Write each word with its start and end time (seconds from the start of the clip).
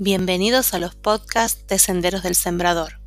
Bienvenidos 0.00 0.74
a 0.74 0.80
los 0.80 0.96
podcasts 0.96 1.68
de 1.68 1.78
Senderos 1.78 2.24
del 2.24 2.34
Sembrador. 2.34 3.00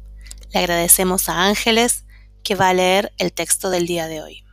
Le 0.53 0.61
agradecemos 0.61 1.27
a 1.27 1.43
Ángeles 1.43 2.05
que 2.45 2.55
va 2.55 2.69
a 2.69 2.73
leer 2.73 3.11
el 3.17 3.33
texto 3.33 3.69
del 3.69 3.85
día 3.85 4.07
de 4.07 4.21
hoy. 4.21 4.45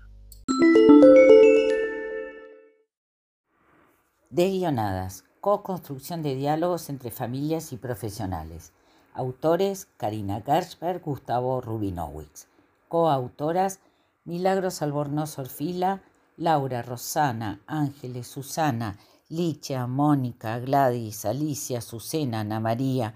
De 4.30 4.50
guionadas, 4.50 5.22
co-construcción 5.40 6.24
de 6.24 6.34
diálogos 6.34 6.88
entre 6.88 7.12
familias 7.12 7.72
y 7.72 7.76
profesionales. 7.76 8.72
Autores 9.12 9.86
Karina 9.96 10.42
Gershberg, 10.44 11.02
Gustavo 11.02 11.60
Rubinowitz. 11.60 12.48
Coautoras 12.88 13.78
Milagros 14.24 14.82
Albornoz 14.82 15.38
Orfila, 15.38 16.02
Laura, 16.36 16.82
Rosana, 16.82 17.60
Ángeles, 17.68 18.26
Susana, 18.26 18.98
Licha, 19.34 19.88
Mónica, 19.88 20.60
Gladys, 20.60 21.24
Alicia, 21.24 21.80
Susana, 21.80 22.40
Ana 22.40 22.60
María, 22.60 23.14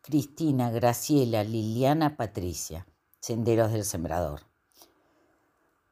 Cristina, 0.00 0.72
Graciela, 0.72 1.44
Liliana, 1.44 2.16
Patricia. 2.16 2.84
Senderos 3.20 3.70
del 3.70 3.84
Sembrador. 3.84 4.40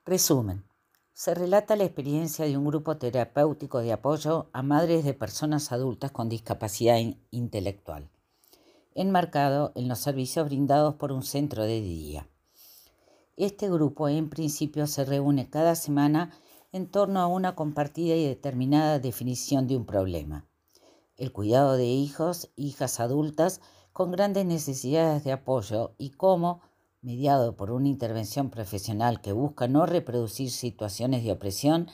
Resumen. 0.05 0.65
Se 1.13 1.35
relata 1.35 1.77
la 1.77 1.85
experiencia 1.85 2.47
de 2.47 2.59
un 2.59 2.65
grupo 2.65 2.97
terapéutico 2.97 3.79
de 3.79 3.93
apoyo 3.93 4.51
a 4.53 4.65
madres 4.65 5.05
de 5.05 5.15
personas 5.15 5.71
adultas 5.71 6.11
con 6.11 6.29
discapacidad 6.29 6.99
intelectual, 7.31 8.11
enmarcado 8.97 9.71
en 9.77 9.87
los 9.87 10.01
servicios 10.01 10.47
brindados 10.47 10.97
por 10.97 11.13
un 11.13 11.23
centro 11.23 11.63
de 11.63 11.81
día. 11.81 12.27
Este 13.37 13.71
grupo 13.71 14.09
en 14.09 14.31
principio 14.31 14.89
se 14.89 15.05
reúne 15.05 15.49
cada 15.49 15.77
semana 15.77 16.33
en 16.73 16.89
torno 16.89 17.21
a 17.21 17.27
una 17.27 17.55
compartida 17.55 18.15
y 18.15 18.25
determinada 18.25 18.99
definición 18.99 19.67
de 19.67 19.77
un 19.77 19.87
problema. 19.87 20.47
El 21.17 21.33
cuidado 21.33 21.77
de 21.77 21.87
hijos, 21.87 22.51
hijas 22.57 23.01
adultas 23.01 23.61
con 23.93 24.13
grandes 24.13 24.47
necesidades 24.47 25.25
de 25.25 25.33
apoyo 25.33 25.95
y 25.99 26.11
cómo, 26.11 26.61
mediado 27.03 27.57
por 27.57 27.73
una 27.73 27.89
intervención 27.89 28.51
profesional 28.51 29.21
que 29.21 29.33
busca 29.33 29.69
no 29.69 29.85
reproducir 29.87 30.51
situaciones 30.51 31.25
de 31.25 31.33
opresión, 31.33 31.89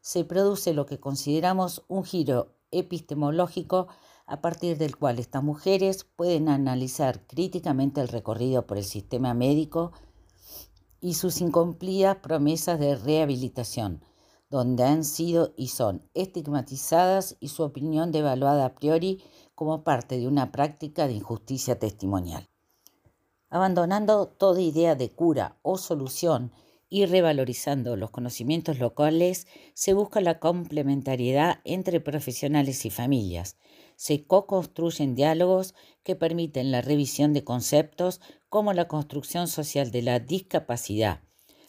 se 0.00 0.24
produce 0.24 0.72
lo 0.72 0.86
que 0.86 0.98
consideramos 0.98 1.84
un 1.88 2.04
giro 2.04 2.54
epistemológico 2.70 3.88
a 4.26 4.40
partir 4.40 4.78
del 4.78 4.96
cual 4.96 5.18
estas 5.18 5.42
mujeres 5.42 6.04
pueden 6.04 6.48
analizar 6.48 7.26
críticamente 7.26 8.00
el 8.00 8.08
recorrido 8.08 8.66
por 8.66 8.78
el 8.78 8.84
sistema 8.84 9.34
médico 9.34 9.92
y 11.00 11.14
sus 11.14 11.40
incumplidas 11.40 12.16
promesas 12.16 12.80
de 12.80 12.96
rehabilitación, 12.96 14.02
donde 14.52 14.84
han 14.84 15.02
sido 15.02 15.54
y 15.56 15.68
son 15.68 16.02
estigmatizadas 16.12 17.38
y 17.40 17.48
su 17.48 17.62
opinión 17.62 18.12
devaluada 18.12 18.66
a 18.66 18.74
priori 18.74 19.24
como 19.54 19.82
parte 19.82 20.18
de 20.18 20.28
una 20.28 20.52
práctica 20.52 21.06
de 21.06 21.14
injusticia 21.14 21.78
testimonial. 21.78 22.50
Abandonando 23.48 24.28
toda 24.28 24.60
idea 24.60 24.94
de 24.94 25.10
cura 25.10 25.56
o 25.62 25.78
solución 25.78 26.52
y 26.90 27.06
revalorizando 27.06 27.96
los 27.96 28.10
conocimientos 28.10 28.78
locales, 28.78 29.46
se 29.72 29.94
busca 29.94 30.20
la 30.20 30.38
complementariedad 30.38 31.60
entre 31.64 32.00
profesionales 32.00 32.84
y 32.84 32.90
familias. 32.90 33.56
Se 33.96 34.26
co-construyen 34.26 35.14
diálogos 35.14 35.74
que 36.02 36.14
permiten 36.14 36.70
la 36.70 36.82
revisión 36.82 37.32
de 37.32 37.42
conceptos 37.42 38.20
como 38.50 38.74
la 38.74 38.86
construcción 38.86 39.48
social 39.48 39.90
de 39.90 40.02
la 40.02 40.20
discapacidad, 40.20 41.22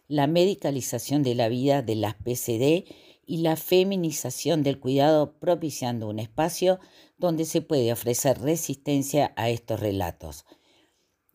la 0.07 0.27
medicalización 0.27 1.23
de 1.23 1.35
la 1.35 1.49
vida 1.49 1.81
de 1.81 1.95
las 1.95 2.15
PCD 2.15 2.85
y 3.25 3.37
la 3.37 3.55
feminización 3.55 4.63
del 4.63 4.79
cuidado 4.79 5.39
propiciando 5.39 6.09
un 6.09 6.19
espacio 6.19 6.79
donde 7.17 7.45
se 7.45 7.61
puede 7.61 7.91
ofrecer 7.93 8.39
resistencia 8.39 9.33
a 9.37 9.49
estos 9.49 9.79
relatos. 9.79 10.45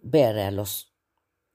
Ver 0.01 0.39
a 0.39 0.51
los, 0.51 0.93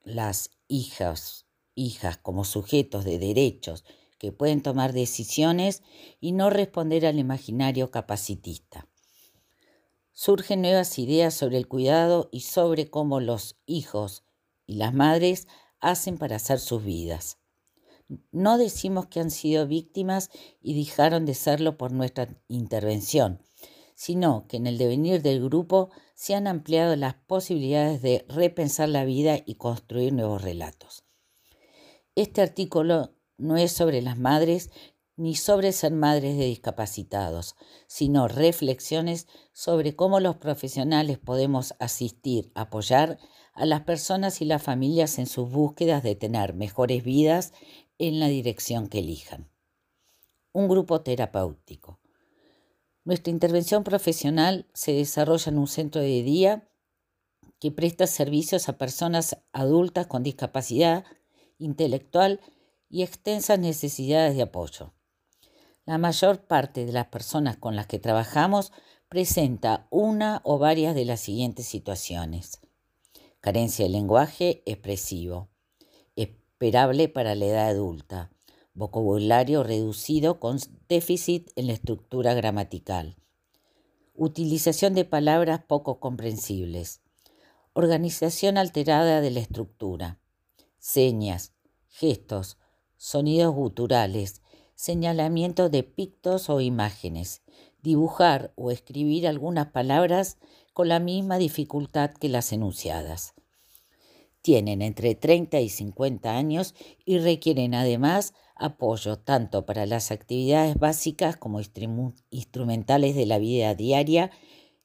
las 0.02 0.50
hijas, 0.68 1.46
hijas 1.74 2.18
como 2.18 2.44
sujetos 2.44 3.04
de 3.04 3.18
derechos 3.18 3.84
que 4.18 4.32
pueden 4.32 4.62
tomar 4.62 4.92
decisiones 4.92 5.82
y 6.20 6.32
no 6.32 6.50
responder 6.50 7.06
al 7.06 7.18
imaginario 7.18 7.90
capacitista. 7.90 8.88
Surgen 10.12 10.62
nuevas 10.62 10.98
ideas 10.98 11.34
sobre 11.34 11.58
el 11.58 11.68
cuidado 11.68 12.28
y 12.32 12.40
sobre 12.40 12.88
cómo 12.88 13.20
los 13.20 13.56
hijos 13.66 14.24
y 14.66 14.76
las 14.76 14.94
madres 14.94 15.46
hacen 15.84 16.18
para 16.18 16.36
hacer 16.36 16.58
sus 16.58 16.84
vidas. 16.84 17.38
No 18.32 18.58
decimos 18.58 19.06
que 19.06 19.20
han 19.20 19.30
sido 19.30 19.66
víctimas 19.66 20.30
y 20.60 20.74
dejaron 20.74 21.24
de 21.24 21.34
serlo 21.34 21.78
por 21.78 21.92
nuestra 21.92 22.28
intervención, 22.48 23.40
sino 23.94 24.46
que 24.48 24.56
en 24.56 24.66
el 24.66 24.78
devenir 24.78 25.22
del 25.22 25.42
grupo 25.42 25.90
se 26.14 26.34
han 26.34 26.46
ampliado 26.46 26.96
las 26.96 27.14
posibilidades 27.14 28.02
de 28.02 28.24
repensar 28.28 28.88
la 28.88 29.04
vida 29.04 29.38
y 29.44 29.54
construir 29.54 30.12
nuevos 30.12 30.42
relatos. 30.42 31.04
Este 32.14 32.42
artículo 32.42 33.14
no 33.38 33.56
es 33.56 33.72
sobre 33.72 34.02
las 34.02 34.18
madres 34.18 34.70
ni 35.16 35.36
sobre 35.36 35.72
ser 35.72 35.92
madres 35.92 36.36
de 36.36 36.46
discapacitados, 36.46 37.54
sino 37.86 38.28
reflexiones 38.28 39.28
sobre 39.52 39.94
cómo 39.94 40.20
los 40.20 40.36
profesionales 40.36 41.18
podemos 41.18 41.74
asistir, 41.78 42.50
apoyar 42.54 43.18
a 43.54 43.66
las 43.66 43.82
personas 43.82 44.40
y 44.40 44.44
las 44.44 44.62
familias 44.62 45.18
en 45.18 45.26
sus 45.26 45.50
búsquedas 45.50 46.02
de 46.02 46.16
tener 46.16 46.54
mejores 46.54 47.04
vidas 47.04 47.52
en 47.98 48.18
la 48.18 48.26
dirección 48.26 48.88
que 48.88 48.98
elijan. 48.98 49.48
Un 50.52 50.68
grupo 50.68 51.00
terapéutico. 51.00 52.00
Nuestra 53.04 53.30
intervención 53.30 53.84
profesional 53.84 54.66
se 54.72 54.92
desarrolla 54.92 55.50
en 55.50 55.58
un 55.58 55.68
centro 55.68 56.00
de 56.00 56.22
día 56.22 56.68
que 57.60 57.70
presta 57.70 58.06
servicios 58.06 58.68
a 58.68 58.76
personas 58.76 59.38
adultas 59.52 60.06
con 60.06 60.22
discapacidad 60.22 61.04
intelectual 61.58 62.40
y 62.88 63.02
extensas 63.02 63.58
necesidades 63.58 64.34
de 64.36 64.42
apoyo. 64.42 64.92
La 65.86 65.98
mayor 65.98 66.46
parte 66.46 66.86
de 66.86 66.92
las 66.92 67.06
personas 67.06 67.56
con 67.56 67.76
las 67.76 67.86
que 67.86 67.98
trabajamos 67.98 68.72
presenta 69.08 69.86
una 69.90 70.40
o 70.44 70.58
varias 70.58 70.94
de 70.94 71.04
las 71.04 71.20
siguientes 71.20 71.66
situaciones 71.66 72.60
carencia 73.44 73.84
de 73.84 73.90
lenguaje 73.90 74.62
expresivo, 74.64 75.50
esperable 76.16 77.10
para 77.10 77.34
la 77.34 77.44
edad 77.44 77.68
adulta, 77.68 78.30
vocabulario 78.72 79.62
reducido 79.62 80.40
con 80.40 80.56
déficit 80.88 81.50
en 81.54 81.66
la 81.66 81.74
estructura 81.74 82.32
gramatical, 82.32 83.18
utilización 84.14 84.94
de 84.94 85.04
palabras 85.04 85.60
poco 85.62 86.00
comprensibles, 86.00 87.02
organización 87.74 88.56
alterada 88.56 89.20
de 89.20 89.30
la 89.30 89.40
estructura, 89.40 90.18
señas, 90.78 91.52
gestos, 91.90 92.56
sonidos 92.96 93.54
guturales, 93.54 94.40
señalamiento 94.74 95.68
de 95.68 95.82
pictos 95.82 96.48
o 96.48 96.62
imágenes, 96.62 97.42
dibujar 97.82 98.54
o 98.56 98.70
escribir 98.70 99.28
algunas 99.28 99.66
palabras 99.66 100.38
con 100.74 100.88
la 100.88 101.00
misma 101.00 101.38
dificultad 101.38 102.10
que 102.10 102.28
las 102.28 102.52
enunciadas. 102.52 103.32
Tienen 104.42 104.82
entre 104.82 105.14
30 105.14 105.60
y 105.60 105.70
50 105.70 106.36
años 106.36 106.74
y 107.06 107.18
requieren 107.18 107.74
además 107.74 108.34
apoyo 108.56 109.18
tanto 109.18 109.64
para 109.64 109.86
las 109.86 110.10
actividades 110.10 110.76
básicas 110.76 111.36
como 111.38 111.60
instrumentales 112.30 113.16
de 113.16 113.24
la 113.24 113.38
vida 113.38 113.74
diaria 113.74 114.30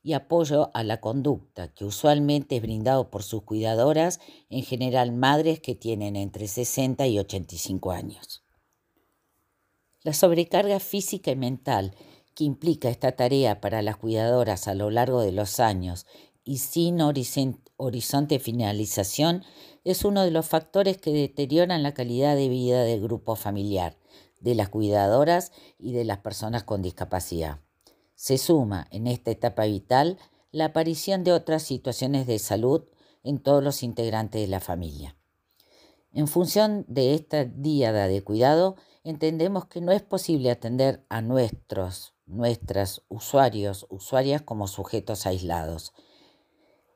y 0.02 0.14
apoyo 0.14 0.72
a 0.74 0.84
la 0.84 1.02
conducta, 1.02 1.74
que 1.74 1.84
usualmente 1.84 2.56
es 2.56 2.62
brindado 2.62 3.10
por 3.10 3.24
sus 3.24 3.44
cuidadoras, 3.44 4.22
en 4.50 4.64
general 4.64 5.12
madres 5.12 5.60
que 5.60 5.76
tienen 5.76 6.16
entre 6.16 6.48
60 6.48 7.06
y 7.08 7.20
85 7.20 7.92
años. 7.92 8.44
La 10.04 10.14
sobrecarga 10.14 10.80
física 10.80 11.32
y 11.32 11.36
mental 11.36 11.94
que 12.40 12.46
implica 12.46 12.88
esta 12.88 13.12
tarea 13.12 13.60
para 13.60 13.82
las 13.82 13.98
cuidadoras 13.98 14.70
a 14.70 14.74
lo 14.74 14.90
largo 14.92 15.20
de 15.20 15.34
los 15.34 15.60
años 15.60 16.06
y 16.46 16.60
sin 16.60 17.02
horizonte 17.02 18.40
finalización 18.40 19.44
es 19.84 20.06
uno 20.06 20.24
de 20.24 20.32
los 20.32 20.46
factores 20.46 20.96
que 20.96 21.12
deterioran 21.12 21.84
la 21.84 21.94
calidad 21.94 22.38
de 22.38 22.48
vida 22.48 22.86
del 22.86 23.02
grupo 23.02 23.36
familiar, 23.36 23.98
de 24.40 24.56
las 24.56 24.70
cuidadoras 24.70 25.52
y 25.78 25.92
de 25.92 26.06
las 26.06 26.20
personas 26.20 26.64
con 26.64 26.82
discapacidad. 26.82 27.60
Se 28.16 28.38
suma 28.38 28.88
en 28.90 29.08
esta 29.08 29.32
etapa 29.32 29.66
vital 29.66 30.18
la 30.54 30.66
aparición 30.68 31.26
de 31.26 31.34
otras 31.34 31.64
situaciones 31.64 32.26
de 32.26 32.40
salud 32.40 32.86
en 33.22 33.40
todos 33.40 33.62
los 33.62 33.84
integrantes 33.84 34.40
de 34.40 34.48
la 34.48 34.62
familia. 34.62 35.18
En 36.14 36.30
función 36.30 36.86
de 36.88 37.16
esta 37.16 37.44
díada 37.44 38.08
de 38.08 38.24
cuidado, 38.24 38.78
entendemos 39.04 39.66
que 39.66 39.82
no 39.82 39.92
es 39.92 40.04
posible 40.04 40.52
atender 40.52 41.06
a 41.10 41.22
nuestros 41.22 42.14
nuestras 42.30 43.02
usuarios, 43.10 43.86
usuarias 43.90 44.42
como 44.42 44.68
sujetos 44.68 45.26
aislados. 45.26 45.94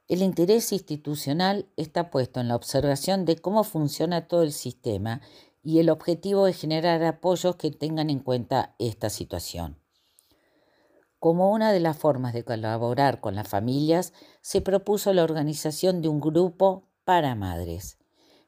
El 0.07 0.21
interés 0.21 0.71
institucional 0.71 1.69
está 1.75 2.09
puesto 2.09 2.39
en 2.39 2.47
la 2.47 2.55
observación 2.55 3.25
de 3.25 3.37
cómo 3.37 3.63
funciona 3.63 4.27
todo 4.27 4.43
el 4.43 4.53
sistema 4.53 5.21
y 5.63 5.79
el 5.79 5.89
objetivo 5.89 6.47
es 6.47 6.59
generar 6.59 7.03
apoyos 7.03 7.55
que 7.55 7.71
tengan 7.71 8.09
en 8.09 8.19
cuenta 8.19 8.75
esta 8.79 9.09
situación. 9.09 9.79
Como 11.19 11.51
una 11.51 11.71
de 11.71 11.79
las 11.79 11.97
formas 11.97 12.33
de 12.33 12.43
colaborar 12.43 13.21
con 13.21 13.35
las 13.35 13.47
familias, 13.47 14.11
se 14.41 14.59
propuso 14.59 15.13
la 15.13 15.23
organización 15.23 16.01
de 16.01 16.09
un 16.09 16.19
grupo 16.19 16.89
para 17.05 17.33
madres. 17.33 17.97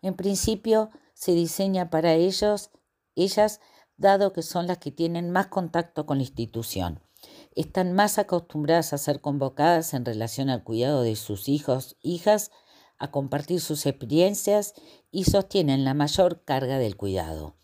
En 0.02 0.14
principio, 0.16 0.92
se 1.14 1.32
diseña 1.32 1.90
para 1.90 2.14
ellos, 2.14 2.72
ellas, 3.16 3.62
dado 3.98 4.34
que 4.34 4.42
son 4.42 4.68
las 4.68 4.78
que 4.78 4.92
tienen 4.92 5.32
más 5.32 5.48
contacto 5.48 6.06
con 6.06 6.18
la 6.18 6.24
institución. 6.24 7.00
Están 7.56 7.94
más 7.94 8.18
acostumbradas 8.20 8.94
a 8.94 8.98
ser 8.98 9.22
convocadas 9.22 9.94
en 9.94 10.06
relación 10.06 10.50
al 10.50 10.64
cuidado 10.64 11.02
de 11.02 11.16
sus 11.16 11.50
hijos, 11.50 11.98
hijas, 12.02 12.52
a 12.98 13.12
compartir 13.12 13.62
sus 13.62 13.86
experiencias 13.86 14.74
y 15.12 15.26
sostienen 15.26 15.84
la 15.84 15.94
mayor 15.94 16.44
carga 16.44 16.78
del 16.78 16.96
cuidado. 16.96 17.56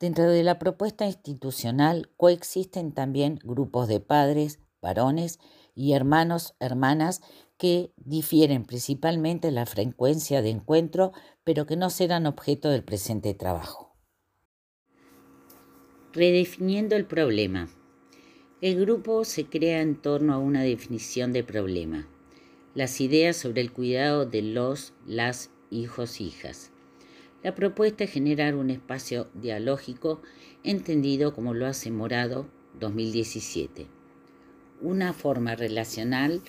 Dentro 0.00 0.28
de 0.30 0.42
la 0.42 0.58
propuesta 0.58 1.06
institucional 1.06 2.10
coexisten 2.16 2.92
también 2.92 3.38
grupos 3.44 3.88
de 3.88 4.00
padres, 4.00 4.58
varones 4.80 5.38
y 5.74 5.92
hermanos, 5.92 6.54
hermanas 6.58 7.20
que 7.56 7.92
difieren 7.96 8.64
principalmente 8.64 9.48
en 9.48 9.54
la 9.54 9.66
frecuencia 9.66 10.42
de 10.42 10.50
encuentro, 10.50 11.12
pero 11.44 11.66
que 11.66 11.76
no 11.76 11.90
serán 11.90 12.26
objeto 12.26 12.68
del 12.68 12.82
presente 12.82 13.34
trabajo. 13.34 13.91
Redefiniendo 16.14 16.94
el 16.94 17.06
problema. 17.06 17.70
El 18.60 18.78
grupo 18.78 19.24
se 19.24 19.46
crea 19.46 19.80
en 19.80 19.96
torno 19.96 20.34
a 20.34 20.38
una 20.38 20.62
definición 20.62 21.32
de 21.32 21.42
problema, 21.42 22.06
las 22.74 23.00
ideas 23.00 23.34
sobre 23.34 23.62
el 23.62 23.72
cuidado 23.72 24.26
de 24.26 24.42
los, 24.42 24.92
las 25.06 25.50
hijos, 25.70 26.20
hijas. 26.20 26.70
La 27.42 27.54
propuesta 27.54 28.04
es 28.04 28.10
generar 28.10 28.56
un 28.56 28.68
espacio 28.68 29.30
dialógico 29.32 30.20
entendido 30.64 31.32
como 31.32 31.54
lo 31.54 31.66
hace 31.66 31.90
Morado 31.90 32.46
2017, 32.78 33.86
una 34.82 35.14
forma 35.14 35.56
relacional 35.56 36.42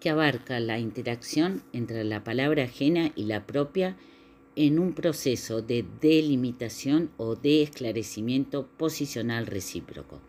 que 0.00 0.08
abarca 0.08 0.60
la 0.60 0.78
interacción 0.78 1.62
entre 1.74 2.04
la 2.04 2.24
palabra 2.24 2.62
ajena 2.64 3.12
y 3.14 3.24
la 3.24 3.46
propia 3.46 3.98
en 4.56 4.78
un 4.78 4.94
proceso 4.94 5.62
de 5.62 5.84
delimitación 6.00 7.10
o 7.16 7.36
de 7.36 7.62
esclarecimiento 7.62 8.66
posicional 8.76 9.46
recíproco. 9.46 10.20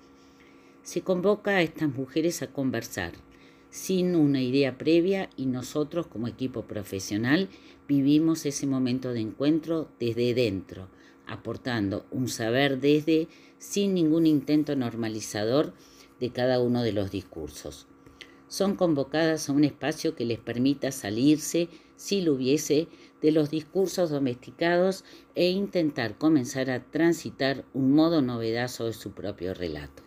Se 0.83 1.01
convoca 1.01 1.51
a 1.51 1.61
estas 1.61 1.93
mujeres 1.93 2.41
a 2.41 2.47
conversar 2.47 3.13
sin 3.71 4.15
una 4.15 4.41
idea 4.41 4.77
previa 4.77 5.29
y 5.37 5.45
nosotros 5.45 6.05
como 6.07 6.27
equipo 6.27 6.63
profesional 6.63 7.49
vivimos 7.87 8.45
ese 8.45 8.67
momento 8.67 9.13
de 9.13 9.21
encuentro 9.21 9.89
desde 9.99 10.33
dentro, 10.33 10.89
aportando 11.25 12.05
un 12.11 12.27
saber 12.27 12.79
desde 12.79 13.29
sin 13.57 13.93
ningún 13.93 14.27
intento 14.27 14.75
normalizador 14.75 15.73
de 16.19 16.31
cada 16.31 16.59
uno 16.59 16.83
de 16.83 16.91
los 16.91 17.11
discursos. 17.11 17.87
Son 18.49 18.75
convocadas 18.75 19.47
a 19.47 19.53
un 19.53 19.63
espacio 19.63 20.15
que 20.15 20.25
les 20.25 20.39
permita 20.39 20.91
salirse, 20.91 21.69
si 21.95 22.19
lo 22.19 22.33
hubiese, 22.33 22.89
de 23.21 23.31
los 23.31 23.49
discursos 23.49 24.09
domesticados 24.09 25.03
e 25.35 25.49
intentar 25.49 26.17
comenzar 26.17 26.69
a 26.69 26.83
transitar 26.83 27.65
un 27.73 27.93
modo 27.93 28.21
novedoso 28.21 28.85
de 28.85 28.93
su 28.93 29.11
propio 29.11 29.53
relato. 29.53 30.03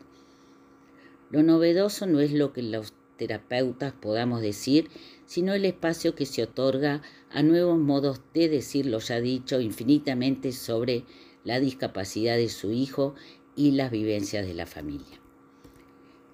Lo 1.31 1.43
novedoso 1.43 2.07
no 2.07 2.21
es 2.21 2.33
lo 2.33 2.53
que 2.53 2.63
los 2.63 2.93
terapeutas 3.17 3.93
podamos 3.93 4.41
decir, 4.41 4.89
sino 5.27 5.55
el 5.55 5.65
espacio 5.65 6.15
que 6.15 6.27
se 6.27 6.43
otorga 6.43 7.03
a 7.31 7.43
nuevos 7.43 7.79
modos 7.79 8.21
de 8.35 8.49
decir 8.49 8.87
lo 8.87 8.99
ya 8.99 9.21
dicho 9.21 9.61
infinitamente 9.61 10.53
sobre 10.53 11.05
la 11.45 11.61
discapacidad 11.61 12.37
de 12.37 12.49
su 12.49 12.73
hijo 12.73 13.15
y 13.57 13.73
las 13.73 13.91
vivencias 13.91 14.47
de 14.47 14.55
la 14.55 14.67
familia. 14.67 15.21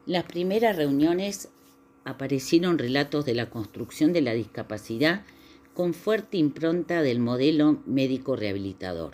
las 0.07 0.25
primeras 0.25 0.77
reuniones 0.77 1.51
aparecieron 2.05 2.79
relatos 2.79 3.25
de 3.27 3.35
la 3.35 3.51
construcción 3.51 4.13
de 4.13 4.23
la 4.23 4.33
discapacidad 4.33 5.23
con 5.75 5.95
fuerte 5.95 6.37
impronta 6.37 7.03
del 7.03 7.19
modelo 7.21 7.83
médico 7.87 8.37
rehabilitador. 8.37 9.13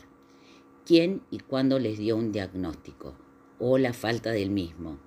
¿Quién 0.84 1.22
y 1.30 1.38
cuándo 1.38 1.78
les 1.78 1.98
dio 1.98 2.16
un 2.16 2.32
diagnóstico? 2.32 3.14
O 3.58 3.78
la 3.78 3.92
falta 3.92 4.30
del 4.30 4.50
mismo 4.50 4.98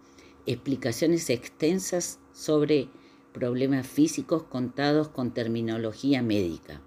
explicaciones 0.52 1.30
extensas 1.30 2.18
sobre 2.34 2.90
problemas 3.34 3.86
físicos 3.86 4.42
contados 4.42 5.10
con 5.10 5.32
terminología 5.32 6.24
médica, 6.24 6.82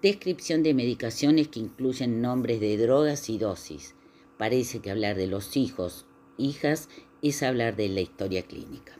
descripción 0.00 0.62
de 0.62 0.72
medicaciones 0.72 1.48
que 1.48 1.60
incluyen 1.60 2.22
nombres 2.22 2.60
de 2.60 2.78
drogas 2.78 3.28
y 3.28 3.36
dosis. 3.36 3.94
Parece 4.38 4.80
que 4.80 4.90
hablar 4.90 5.16
de 5.16 5.26
los 5.26 5.56
hijos, 5.58 6.06
hijas, 6.38 6.88
es 7.20 7.42
hablar 7.42 7.76
de 7.76 7.90
la 7.90 8.00
historia 8.00 8.42
clínica. 8.42 8.96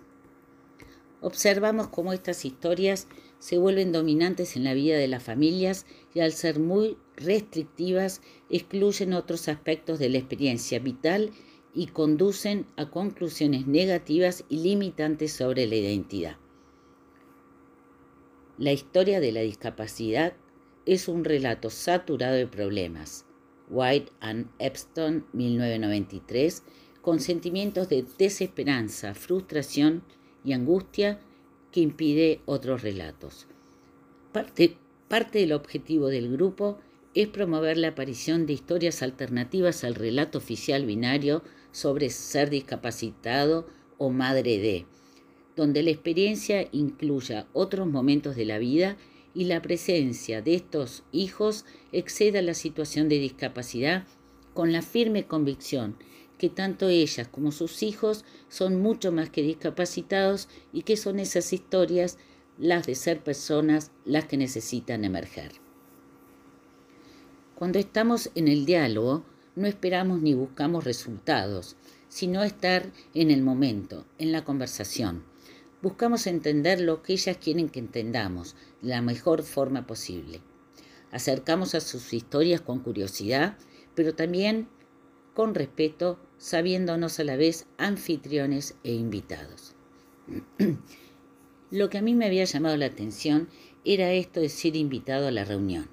Observamos 1.23 1.89
cómo 1.89 2.13
estas 2.13 2.45
historias 2.45 3.09
se 3.43 3.59
vuelven 3.59 3.91
dominantes 3.91 4.55
en 4.55 4.63
la 4.63 4.73
vida 4.73 4.97
de 4.97 5.09
las 5.09 5.21
familias 5.21 5.85
y 6.15 6.21
al 6.21 6.33
ser 6.33 6.61
muy 6.61 6.97
restrictivas 7.17 8.23
excluyen 8.49 9.15
otros 9.15 9.49
aspectos 9.49 9.99
de 9.99 10.11
la 10.11 10.19
experiencia 10.19 10.79
vital 10.79 11.33
y 11.75 11.89
conducen 11.89 12.67
a 12.77 12.89
conclusiones 12.89 13.67
negativas 13.67 14.45
y 14.49 14.59
limitantes 14.59 15.33
sobre 15.33 15.67
la 15.67 15.75
identidad. 15.75 16.37
La 18.59 18.71
historia 18.71 19.19
de 19.19 19.33
la 19.33 19.41
discapacidad 19.41 20.35
es 20.87 21.09
un 21.09 21.25
relato 21.25 21.69
saturado 21.69 22.37
de 22.37 22.47
problemas. 22.47 23.27
White 23.69 24.13
and 24.21 24.53
Epstein, 24.61 25.25
1993, 25.33 26.63
con 27.01 27.19
sentimientos 27.19 27.89
de 27.89 28.07
desesperanza, 28.19 29.17
frustración 29.17 30.05
y 30.45 30.53
angustia 30.53 31.19
que 31.73 31.81
impide 31.81 32.41
otros 32.47 32.83
relatos. 32.83 33.47
Parte, 34.33 34.77
parte 35.09 35.41
del 35.41 35.53
objetivo 35.53 36.09
del 36.09 36.31
grupo 36.31 36.79
es 37.15 37.29
promover 37.29 37.77
la 37.77 37.89
aparición 37.89 38.47
de 38.47 38.53
historias 38.55 39.03
alternativas 39.03 39.85
al 39.85 39.95
relato 39.95 40.39
oficial 40.39 40.87
binario 40.87 41.43
sobre 41.73 42.11
ser 42.11 42.51
discapacitado 42.51 43.67
o 43.99 44.11
madre 44.11 44.59
de, 44.59 44.87
donde 45.57 45.83
la 45.83 45.91
experiencia 45.91 46.69
incluya 46.73 47.47
otros 47.53 47.87
momentos 47.87 48.37
de 48.37 48.45
la 48.45 48.59
vida 48.59 48.97
y 49.35 49.45
la 49.45 49.63
presencia 49.63 50.43
de 50.43 50.55
estos 50.55 51.05
hijos 51.13 51.65
exceda 51.93 52.43
la 52.43 52.55
situación 52.55 53.09
de 53.09 53.19
discapacidad 53.19 54.07
con 54.55 54.73
la 54.73 54.83
firme 54.83 55.25
convicción 55.25 55.97
que 56.43 56.51
tanto 56.51 56.89
ellas 56.89 57.29
como 57.29 57.53
sus 57.53 57.85
hijos 57.85 58.25
son 58.49 58.83
mucho 58.83 59.13
más 59.13 59.31
que 59.31 59.43
discapacitados 59.43 60.49
y 60.73 60.83
que 60.83 60.97
son 60.97 61.21
esas 61.21 61.53
historias 61.53 62.19
las 62.59 62.85
de 62.85 62.97
ser 62.97 63.23
personas 63.23 63.93
las 64.05 64.25
que 64.25 64.37
necesitan 64.37 65.05
emerger. 65.05 65.53
Cuando 67.55 67.79
estamos 67.79 68.33
en 68.35 68.49
el 68.49 68.67
diálogo, 68.67 69.25
no 69.55 69.69
esperamos 69.69 70.21
ni 70.21 70.35
buscamos 70.35 70.83
resultados, 70.83 71.77
sino 72.09 72.43
estar 72.43 72.91
en 73.15 73.31
el 73.31 73.45
momento, 73.45 74.05
en 74.19 74.33
la 74.33 74.45
conversación. 74.45 75.23
Buscamos 75.81 76.27
entender 76.27 76.81
lo 76.81 77.05
que 77.05 77.13
ellas 77.13 77.37
quieren 77.37 77.69
que 77.69 77.79
entendamos 77.79 78.57
la 78.81 79.01
mejor 79.01 79.45
forma 79.45 79.87
posible. 79.87 80.41
Acercamos 81.13 81.77
a 81.77 81.81
sus 81.81 82.13
historias 82.13 82.61
con 82.61 82.81
curiosidad, 82.81 83.57
pero 83.95 84.17
también 84.17 84.67
con 85.35 85.55
respeto, 85.55 86.19
sabiéndonos 86.39 87.19
a 87.21 87.25
la 87.25 87.37
vez 87.37 87.67
anfitriones 87.79 88.77
e 88.85 88.93
invitados. 88.93 89.75
Lo 91.71 91.89
que 91.89 91.99
a 91.99 92.03
mí 92.03 92.15
me 92.15 92.27
había 92.27 92.45
llamado 92.45 92.77
la 92.77 92.87
atención 92.87 93.49
era 93.85 94.13
esto 94.13 94.41
de 94.41 94.49
ser 94.49 94.77
invitado 94.77 95.29
a 95.29 95.31
la 95.31 95.45
reunión. 95.45 95.89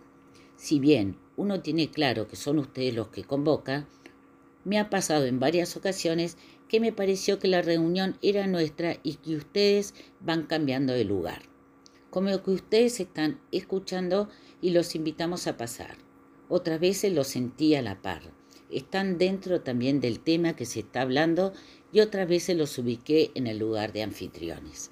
Si 0.57 0.79
bien 0.79 1.17
uno 1.37 1.61
tiene 1.61 1.89
claro 1.89 2.27
que 2.27 2.35
son 2.35 2.59
ustedes 2.59 2.93
los 2.93 3.07
que 3.07 3.23
convocan, 3.23 3.87
me 4.65 4.77
ha 4.77 4.89
pasado 4.89 5.25
en 5.25 5.39
varias 5.39 5.77
ocasiones 5.77 6.37
que 6.67 6.81
me 6.81 6.91
pareció 6.91 7.39
que 7.39 7.47
la 7.47 7.61
reunión 7.61 8.17
era 8.21 8.45
nuestra 8.45 8.97
y 9.03 9.15
que 9.15 9.37
ustedes 9.37 9.95
van 10.19 10.43
cambiando 10.43 10.93
de 10.93 11.05
lugar. 11.05 11.43
Como 12.09 12.43
que 12.43 12.51
ustedes 12.51 12.99
están 12.99 13.39
escuchando 13.51 14.29
y 14.61 14.71
los 14.71 14.95
invitamos 14.95 15.47
a 15.47 15.55
pasar. 15.55 15.97
Otras 16.49 16.79
veces 16.79 17.13
los 17.13 17.27
sentí 17.27 17.75
a 17.75 17.81
la 17.81 18.01
par. 18.01 18.38
Están 18.69 19.17
dentro 19.17 19.61
también 19.61 19.99
del 19.99 20.19
tema 20.19 20.55
que 20.55 20.65
se 20.65 20.81
está 20.81 21.01
hablando 21.01 21.53
y 21.91 22.01
otras 22.01 22.27
veces 22.27 22.55
los 22.55 22.77
ubiqué 22.77 23.31
en 23.35 23.47
el 23.47 23.57
lugar 23.59 23.93
de 23.93 24.03
anfitriones. 24.03 24.91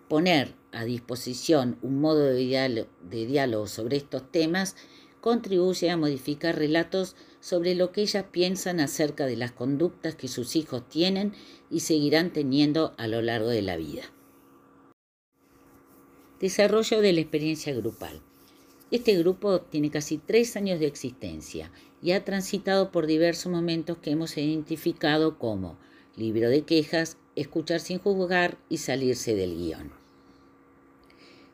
Poner 0.06 0.54
a 0.70 0.84
disposición 0.84 1.78
un 1.80 1.98
modo 1.98 2.24
de 2.24 2.84
diálogo, 3.10 3.66
sobre 3.68 3.96
estos 3.96 4.30
temas 4.30 4.76
contribuye 5.22 5.90
a 5.90 5.96
modificar 5.96 6.58
relatos 6.58 7.16
sobre 7.40 7.74
lo 7.74 7.92
que 7.92 8.02
ellas 8.02 8.26
piensan 8.30 8.80
acerca 8.80 9.26
de 9.26 9.36
las 9.36 9.52
conductas 9.52 10.14
que 10.14 10.28
sus 10.28 10.56
hijos 10.56 10.88
tienen 10.88 11.32
y 11.70 11.80
seguirán 11.80 12.32
teniendo 12.32 12.94
a 12.98 13.06
lo 13.06 13.22
largo 13.22 13.48
de 13.48 13.62
la 13.62 13.76
vida. 13.76 14.02
Desarrollo 16.40 17.00
de 17.00 17.12
la 17.12 17.20
experiencia 17.20 17.74
grupal. 17.74 18.20
Este 18.90 19.16
grupo 19.18 19.60
tiene 19.60 19.90
casi 19.90 20.18
tres 20.18 20.56
años 20.56 20.80
de 20.80 20.86
existencia 20.86 21.70
y 22.00 22.12
ha 22.12 22.24
transitado 22.24 22.90
por 22.90 23.06
diversos 23.06 23.52
momentos 23.52 23.98
que 23.98 24.10
hemos 24.10 24.36
identificado 24.38 25.38
como 25.38 25.76
libro 26.16 26.48
de 26.48 26.62
quejas, 26.62 27.16
escuchar 27.36 27.80
sin 27.80 27.98
juzgar 27.98 28.56
y 28.68 28.78
salirse 28.78 29.34
del 29.34 29.56
guion. 29.56 29.92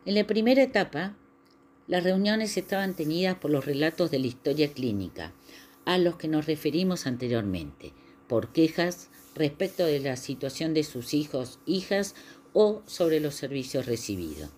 En 0.07 0.15
la 0.15 0.27
primera 0.27 0.63
etapa, 0.63 1.17
las 1.87 2.05
reuniones 2.05 2.57
estaban 2.57 2.95
tenidas 2.95 3.37
por 3.37 3.51
los 3.51 3.67
relatos 3.67 4.11
de 4.11 4.19
la 4.19 4.27
historia 4.27 4.73
clínica, 4.73 5.33
a 5.85 5.99
los 5.99 6.17
que 6.17 6.29
nos 6.29 6.47
referimos 6.47 7.07
anteriormente, 7.07 7.93
por 8.29 8.53
quejas 8.53 9.11
respecto 9.35 9.85
de 9.85 10.01
la 10.01 10.17
situación 10.17 10.75
de 10.75 10.85
sus 10.85 11.15
hijos, 11.15 11.59
hijas 11.67 12.15
o 12.53 12.83
sobre 12.87 13.21
los 13.21 13.35
servicios 13.35 13.87
recibidos. 13.87 14.51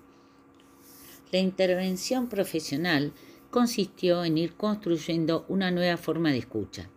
La 1.33 1.41
intervención 1.41 2.29
profesional 2.29 3.13
consistió 3.51 4.25
en 4.25 4.39
ir 4.39 4.55
construyendo 4.55 5.45
una 5.49 5.71
nueva 5.71 5.97
forma 5.97 6.31
de 6.31 6.39
escucha, 6.39 6.91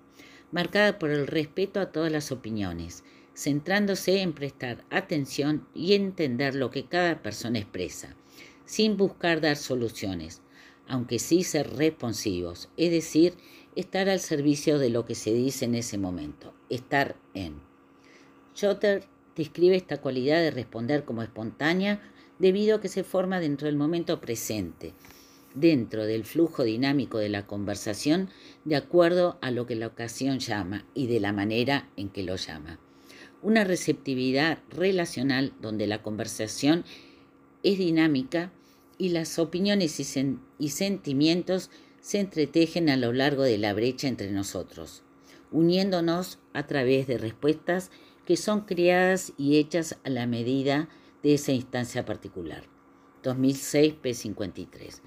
marcada 0.52 1.00
por 1.00 1.10
el 1.10 1.26
respeto 1.26 1.80
a 1.80 1.92
todas 1.92 2.12
las 2.12 2.32
opiniones, 2.32 3.04
centrándose 3.34 4.22
en 4.22 4.34
prestar 4.34 4.84
atención 4.90 5.68
y 5.74 5.94
entender 5.94 6.56
lo 6.56 6.70
que 6.70 6.86
cada 6.86 7.22
persona 7.22 7.60
expresa, 7.60 8.16
sin 8.66 8.98
buscar 8.98 9.42
dar 9.42 9.56
soluciones, 9.56 10.42
aunque 10.88 11.20
sí 11.20 11.44
ser 11.44 11.76
responsivos, 11.76 12.70
es 12.76 12.92
decir, 12.92 13.36
estar 13.76 14.10
al 14.10 14.20
servicio 14.20 14.80
de 14.80 14.90
lo 14.90 15.06
que 15.06 15.16
se 15.16 15.34
dice 15.34 15.66
en 15.66 15.76
ese 15.76 15.98
momento, 15.98 16.54
estar 16.70 17.16
en. 17.34 17.62
Schotter 18.56 19.04
describe 19.36 19.76
esta 19.76 20.02
cualidad 20.02 20.42
de 20.42 20.52
responder 20.52 21.06
como 21.06 21.24
espontánea 21.24 22.02
debido 22.40 22.78
a 22.78 22.82
que 22.82 22.90
se 22.90 23.04
forma 23.04 23.40
dentro 23.40 23.68
del 23.68 23.78
momento 23.78 24.20
presente, 24.20 24.94
dentro 25.54 26.06
del 26.06 26.26
flujo 26.26 26.64
dinámico 26.64 27.18
de 27.18 27.30
la 27.30 27.48
conversación, 27.48 28.30
de 28.66 28.76
acuerdo 28.76 29.38
a 29.42 29.52
lo 29.52 29.66
que 29.66 29.76
la 29.76 29.88
ocasión 29.88 30.40
llama 30.40 30.86
y 30.94 31.08
de 31.08 31.20
la 31.20 31.34
manera 31.34 31.90
en 31.96 32.10
que 32.10 32.24
lo 32.24 32.36
llama. 32.36 32.80
Una 33.42 33.64
receptividad 33.64 34.60
relacional 34.70 35.54
donde 35.62 35.88
la 35.88 36.02
conversación 36.02 36.84
es 37.64 37.78
dinámica 37.78 38.52
y 38.98 39.10
las 39.10 39.40
opiniones 39.40 40.00
y, 40.00 40.70
sentimientos 40.70 41.72
se 42.10 42.20
entretejen 42.20 42.89
a 42.89 42.98
lo 42.98 43.13
largo 43.13 43.44
de 43.44 43.60
la 43.60 43.72
brecha 43.72 44.08
entre 44.08 44.32
nosotros, 44.32 45.04
uniéndonos 45.51 46.39
a 46.54 46.66
través 46.66 47.06
de 47.06 47.20
respuestas 47.20 47.92
que 48.25 48.36
son 48.36 48.62
creadas 48.62 49.32
y 49.38 49.58
hechas 49.58 49.96
a 50.04 50.10
la 50.10 50.25
medida 50.25 50.89
de 51.22 51.36
esa 51.36 51.51
instancia 51.51 52.06
particular. 52.06 52.63
2006 53.22 53.94
P53. 54.01 55.01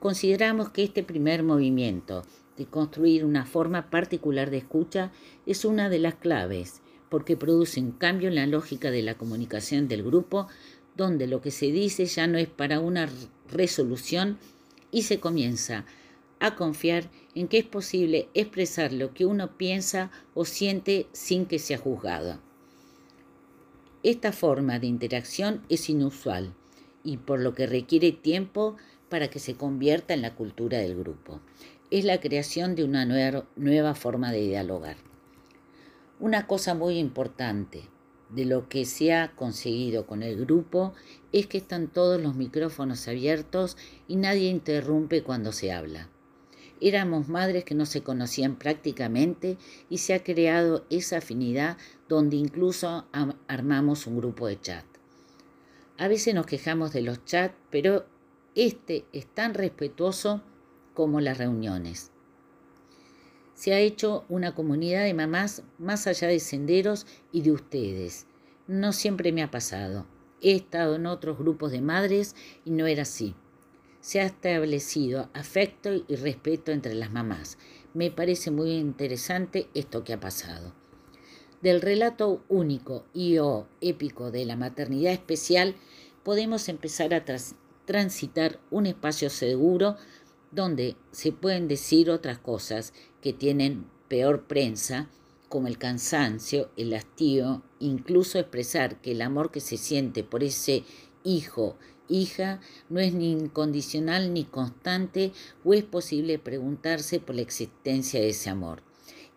Consideramos 0.00 0.70
que 0.70 0.82
este 0.82 1.04
primer 1.04 1.44
movimiento 1.44 2.24
de 2.56 2.66
construir 2.66 3.24
una 3.24 3.46
forma 3.46 3.88
particular 3.88 4.50
de 4.50 4.56
escucha 4.56 5.12
es 5.46 5.64
una 5.64 5.88
de 5.88 6.00
las 6.00 6.16
claves, 6.16 6.82
porque 7.10 7.36
produce 7.36 7.78
un 7.78 7.92
cambio 7.92 8.26
en 8.26 8.34
la 8.34 8.48
lógica 8.48 8.90
de 8.90 9.02
la 9.02 9.14
comunicación 9.14 9.86
del 9.86 10.02
grupo, 10.02 10.48
donde 10.96 11.28
lo 11.28 11.42
que 11.42 11.52
se 11.52 11.66
dice 11.66 12.06
ya 12.06 12.26
no 12.26 12.38
es 12.38 12.48
para 12.48 12.80
una 12.80 13.08
resolución 13.52 14.36
y 14.90 15.02
se 15.02 15.20
comienza 15.20 15.86
a 16.40 16.56
confiar 16.56 17.10
en 17.34 17.46
que 17.48 17.58
es 17.58 17.64
posible 17.64 18.28
expresar 18.34 18.92
lo 18.92 19.14
que 19.14 19.26
uno 19.26 19.56
piensa 19.56 20.10
o 20.34 20.44
siente 20.44 21.06
sin 21.12 21.46
que 21.46 21.58
sea 21.58 21.78
juzgado. 21.78 22.40
Esta 24.02 24.32
forma 24.32 24.78
de 24.78 24.86
interacción 24.86 25.62
es 25.68 25.90
inusual 25.90 26.54
y 27.04 27.18
por 27.18 27.40
lo 27.40 27.54
que 27.54 27.66
requiere 27.66 28.12
tiempo 28.12 28.76
para 29.10 29.28
que 29.28 29.38
se 29.38 29.56
convierta 29.56 30.14
en 30.14 30.22
la 30.22 30.34
cultura 30.34 30.78
del 30.78 30.96
grupo. 30.96 31.40
Es 31.90 32.04
la 32.04 32.20
creación 32.20 32.74
de 32.74 32.84
una 32.84 33.04
nueva, 33.04 33.94
forma 33.94 34.32
de 34.32 34.40
dialogar. 34.40 34.96
Una 36.18 36.46
cosa 36.46 36.74
muy 36.74 36.98
importante 36.98 37.82
de 38.30 38.44
lo 38.46 38.68
que 38.68 38.84
se 38.84 39.12
ha 39.12 39.32
conseguido 39.34 40.06
con 40.06 40.22
el 40.22 40.38
grupo 40.38 40.94
es 41.32 41.46
que 41.46 41.58
están 41.58 41.88
todos 41.88 42.20
los 42.20 42.36
micrófonos 42.36 43.06
abiertos 43.08 43.76
y 44.06 44.16
nadie 44.16 44.48
interrumpe 44.48 45.22
cuando 45.22 45.52
se 45.52 45.72
habla. 45.72 46.08
Éramos 46.80 47.28
madres 47.28 47.64
que 47.64 47.74
no 47.74 47.84
se 47.84 48.02
conocían 48.02 48.56
prácticamente 48.56 49.58
y 49.90 49.98
se 49.98 50.14
ha 50.14 50.24
creado 50.24 50.86
esa 50.88 51.18
afinidad 51.18 51.76
donde 52.08 52.36
incluso 52.36 53.06
armamos 53.48 54.06
un 54.06 54.16
grupo 54.16 54.46
de 54.46 54.58
chat. 54.58 54.84
A 55.98 56.08
veces 56.08 56.34
nos 56.34 56.46
quejamos 56.46 56.94
de 56.94 57.02
los 57.02 57.22
chats, 57.26 57.54
pero 57.70 58.06
este 58.54 59.04
es 59.12 59.26
tan 59.26 59.52
respetuoso 59.52 60.42
como 60.94 61.20
las 61.20 61.36
reuniones. 61.36 62.12
Se 63.52 63.74
ha 63.74 63.78
hecho 63.78 64.24
una 64.30 64.54
comunidad 64.54 65.04
de 65.04 65.12
mamás 65.12 65.62
más 65.78 66.06
allá 66.06 66.28
de 66.28 66.40
senderos 66.40 67.06
y 67.30 67.42
de 67.42 67.52
ustedes. 67.52 68.26
No 68.66 68.94
siempre 68.94 69.32
me 69.32 69.42
ha 69.42 69.50
pasado. 69.50 70.06
He 70.40 70.54
estado 70.54 70.96
en 70.96 71.04
otros 71.04 71.36
grupos 71.36 71.72
de 71.72 71.82
madres 71.82 72.34
y 72.64 72.70
no 72.70 72.86
era 72.86 73.02
así 73.02 73.34
se 74.00 74.20
ha 74.20 74.26
establecido 74.26 75.28
afecto 75.34 75.90
y 76.08 76.16
respeto 76.16 76.72
entre 76.72 76.94
las 76.94 77.12
mamás. 77.12 77.58
Me 77.94 78.10
parece 78.10 78.50
muy 78.50 78.72
interesante 78.72 79.68
esto 79.74 80.04
que 80.04 80.12
ha 80.12 80.20
pasado. 80.20 80.72
Del 81.60 81.82
relato 81.82 82.42
único 82.48 83.04
y 83.12 83.38
o 83.38 83.68
épico 83.80 84.30
de 84.30 84.46
la 84.46 84.56
maternidad 84.56 85.12
especial 85.12 85.74
podemos 86.22 86.68
empezar 86.68 87.12
a 87.12 87.24
transitar 87.84 88.58
un 88.70 88.86
espacio 88.86 89.28
seguro 89.28 89.96
donde 90.50 90.96
se 91.12 91.32
pueden 91.32 91.68
decir 91.68 92.10
otras 92.10 92.38
cosas 92.38 92.92
que 93.20 93.32
tienen 93.32 93.86
peor 94.08 94.46
prensa, 94.46 95.08
como 95.48 95.66
el 95.66 95.78
cansancio, 95.78 96.70
el 96.76 96.94
hastío, 96.94 97.62
incluso 97.78 98.38
expresar 98.38 99.00
que 99.00 99.12
el 99.12 99.20
amor 99.20 99.50
que 99.50 99.60
se 99.60 99.76
siente 99.76 100.22
por 100.24 100.42
ese 100.44 100.84
hijo 101.24 101.76
hija 102.10 102.60
no 102.88 103.00
es 103.00 103.14
ni 103.14 103.30
incondicional 103.32 104.34
ni 104.34 104.44
constante 104.44 105.32
o 105.64 105.72
es 105.72 105.84
posible 105.84 106.38
preguntarse 106.38 107.20
por 107.20 107.36
la 107.36 107.42
existencia 107.42 108.20
de 108.20 108.30
ese 108.30 108.50
amor. 108.50 108.82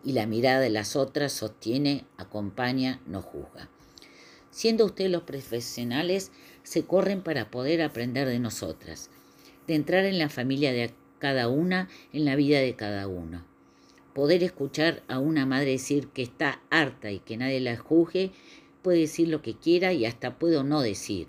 Y 0.04 0.12
la 0.12 0.26
mirada 0.26 0.60
de 0.60 0.70
las 0.70 0.96
otras 0.96 1.32
sostiene, 1.32 2.04
acompaña, 2.18 3.00
no 3.06 3.22
juzga. 3.22 3.70
Siendo 4.50 4.84
ustedes 4.84 5.10
los 5.10 5.22
profesionales, 5.22 6.30
se 6.62 6.84
corren 6.84 7.22
para 7.22 7.50
poder 7.50 7.80
aprender 7.80 8.28
de 8.28 8.38
nosotras, 8.38 9.10
de 9.66 9.74
entrar 9.74 10.04
en 10.04 10.18
la 10.18 10.28
familia 10.28 10.72
de 10.72 10.92
cada 11.18 11.48
una 11.48 11.88
en 12.12 12.24
la 12.24 12.36
vida 12.36 12.60
de 12.60 12.74
cada 12.74 13.08
uno. 13.08 13.46
Poder 14.12 14.42
escuchar 14.42 15.02
a 15.08 15.18
una 15.18 15.46
madre 15.46 15.70
decir 15.70 16.08
que 16.08 16.22
está 16.22 16.60
harta 16.70 17.10
y 17.10 17.18
que 17.18 17.36
nadie 17.36 17.60
la 17.60 17.76
juzgue, 17.76 18.30
puede 18.82 18.98
decir 18.98 19.28
lo 19.28 19.40
que 19.40 19.56
quiera 19.56 19.92
y 19.92 20.04
hasta 20.04 20.38
puedo 20.38 20.64
no 20.64 20.82
decir. 20.82 21.28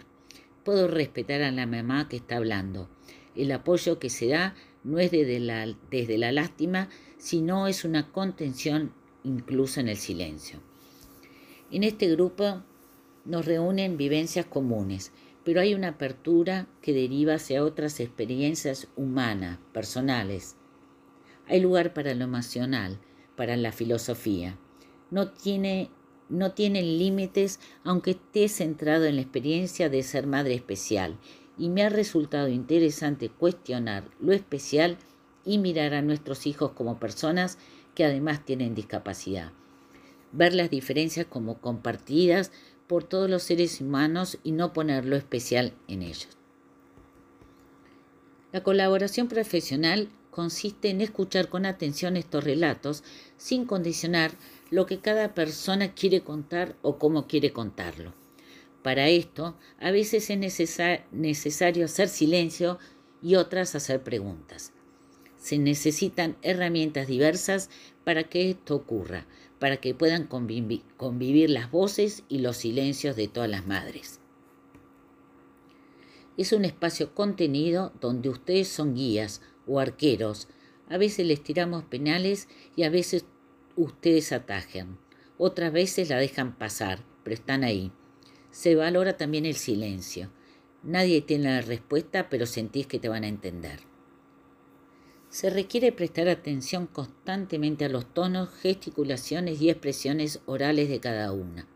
Puedo 0.65 0.87
respetar 0.87 1.43
a 1.43 1.51
la 1.51 1.67
mamá 1.67 2.09
que 2.09 2.17
está 2.17 2.37
hablando. 2.37 2.89
El 3.35 3.51
apoyo 3.51 3.99
que 3.99 4.09
se 4.09 4.27
da 4.27 4.55
no 4.83 4.97
es 4.97 5.11
desde 5.11 5.39
la, 5.39 5.73
desde 5.91 6.17
la 6.17 6.31
lástima, 6.31 6.89
sino 7.19 7.67
es 7.67 7.85
una 7.85 8.11
contención 8.11 8.91
incluso 9.23 9.79
en 9.79 9.89
el 9.89 9.97
silencio. 9.97 10.59
En 11.71 11.83
este 11.83 12.09
grupo 12.09 12.63
nos 13.25 13.45
reúnen 13.45 13.95
vivencias 13.95 14.47
comunes, 14.47 15.11
pero 15.43 15.61
hay 15.61 15.75
una 15.75 15.89
apertura 15.89 16.67
que 16.81 16.93
deriva 16.93 17.35
hacia 17.35 17.63
otras 17.63 17.99
experiencias 17.99 18.87
humanas, 18.95 19.59
personales. 19.71 20.55
Hay 21.47 21.59
lugar 21.59 21.93
para 21.93 22.15
lo 22.15 22.23
emocional, 22.23 22.99
para 23.35 23.55
la 23.55 23.71
filosofía. 23.71 24.57
No 25.11 25.29
tiene 25.29 25.91
no 26.29 26.51
tienen 26.53 26.97
límites 26.97 27.59
aunque 27.83 28.11
esté 28.11 28.47
centrado 28.49 29.05
en 29.05 29.15
la 29.15 29.21
experiencia 29.21 29.89
de 29.89 30.03
ser 30.03 30.27
madre 30.27 30.55
especial 30.55 31.17
y 31.57 31.69
me 31.69 31.83
ha 31.83 31.89
resultado 31.89 32.47
interesante 32.49 33.29
cuestionar 33.29 34.09
lo 34.19 34.33
especial 34.33 34.97
y 35.45 35.57
mirar 35.57 35.93
a 35.93 36.01
nuestros 36.01 36.47
hijos 36.47 36.71
como 36.71 36.99
personas 36.99 37.57
que 37.93 38.03
además 38.03 38.43
tienen 38.43 38.75
discapacidad. 38.75 39.51
Ver 40.31 40.53
las 40.53 40.69
diferencias 40.69 41.27
como 41.27 41.59
compartidas 41.61 42.51
por 42.87 43.03
todos 43.03 43.29
los 43.29 43.43
seres 43.43 43.79
humanos 43.79 44.37
y 44.43 44.51
no 44.51 44.73
poner 44.73 45.05
lo 45.05 45.15
especial 45.15 45.73
en 45.87 46.01
ellos. 46.01 46.29
La 48.51 48.63
colaboración 48.63 49.27
profesional 49.27 50.09
consiste 50.31 50.89
en 50.89 51.01
escuchar 51.01 51.49
con 51.49 51.65
atención 51.65 52.17
estos 52.17 52.43
relatos 52.43 53.03
sin 53.37 53.65
condicionar 53.65 54.31
lo 54.71 54.85
que 54.85 54.99
cada 54.99 55.33
persona 55.33 55.93
quiere 55.93 56.21
contar 56.21 56.75
o 56.81 56.97
cómo 56.97 57.27
quiere 57.27 57.51
contarlo. 57.53 58.13
Para 58.81 59.09
esto, 59.09 59.55
a 59.79 59.91
veces 59.91 60.29
es 60.29 60.37
necesario 61.11 61.85
hacer 61.85 62.07
silencio 62.07 62.77
y 63.21 63.35
otras 63.35 63.73
hacer 63.75 64.03
preguntas. 64.03 64.73
Se 65.37 65.57
necesitan 65.57 66.37
herramientas 66.41 67.07
diversas 67.07 67.69
para 68.03 68.25
que 68.25 68.51
esto 68.51 68.75
ocurra, 68.75 69.25
para 69.59 69.77
que 69.77 69.95
puedan 69.95 70.27
convivir 70.27 71.49
las 71.49 71.71
voces 71.71 72.23
y 72.29 72.39
los 72.39 72.57
silencios 72.57 73.15
de 73.15 73.27
todas 73.27 73.49
las 73.49 73.65
madres. 73.65 74.19
Es 76.37 76.51
un 76.51 76.65
espacio 76.65 77.13
contenido 77.15 77.93
donde 78.01 78.29
ustedes 78.29 78.67
son 78.67 78.93
guías 78.93 79.41
o 79.65 79.79
arqueros. 79.79 80.47
A 80.89 80.97
veces 80.97 81.25
les 81.25 81.41
tiramos 81.41 81.83
penales 81.85 82.47
y 82.75 82.83
a 82.83 82.89
veces 82.89 83.25
ustedes 83.75 84.31
atajan. 84.31 84.97
Otras 85.37 85.71
veces 85.71 86.09
la 86.09 86.17
dejan 86.17 86.57
pasar, 86.57 87.03
pero 87.23 87.33
están 87.33 87.63
ahí. 87.63 87.91
Se 88.51 88.75
valora 88.75 89.17
también 89.17 89.45
el 89.45 89.55
silencio. 89.55 90.31
Nadie 90.83 91.21
tiene 91.21 91.45
la 91.45 91.61
respuesta, 91.61 92.29
pero 92.29 92.45
sentís 92.45 92.87
que 92.87 92.99
te 92.99 93.09
van 93.09 93.23
a 93.23 93.27
entender. 93.27 93.81
Se 95.29 95.49
requiere 95.49 95.91
prestar 95.91 96.29
atención 96.29 96.87
constantemente 96.87 97.83
a 97.83 97.89
los 97.89 98.13
tonos, 98.13 98.49
gesticulaciones 98.61 99.59
y 99.61 99.69
expresiones 99.69 100.39
orales 100.45 100.87
de 100.87 101.01
cada 101.01 101.33
una. 101.33 101.67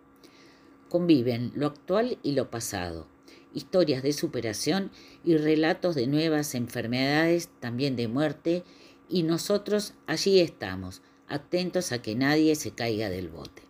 Conviven 0.88 1.52
lo 1.56 1.68
actual 1.68 2.18
y 2.24 2.32
lo 2.32 2.50
pasado, 2.50 3.08
historias 3.54 4.02
de 4.02 4.14
superación 4.14 4.92
y 5.26 5.36
relatos 5.36 5.96
de 5.96 6.08
nuevas 6.08 6.56
enfermedades, 6.56 7.50
también 7.60 7.96
de 7.96 8.08
muerte, 8.08 8.64
y 9.10 9.24
nosotros 9.24 9.96
allí 10.08 10.40
estamos, 10.40 11.02
atentos 11.30 11.92
a 11.92 12.02
que 12.02 12.16
nadie 12.16 12.56
se 12.56 12.72
caiga 12.72 13.10
del 13.10 13.30
bote. 13.30 13.62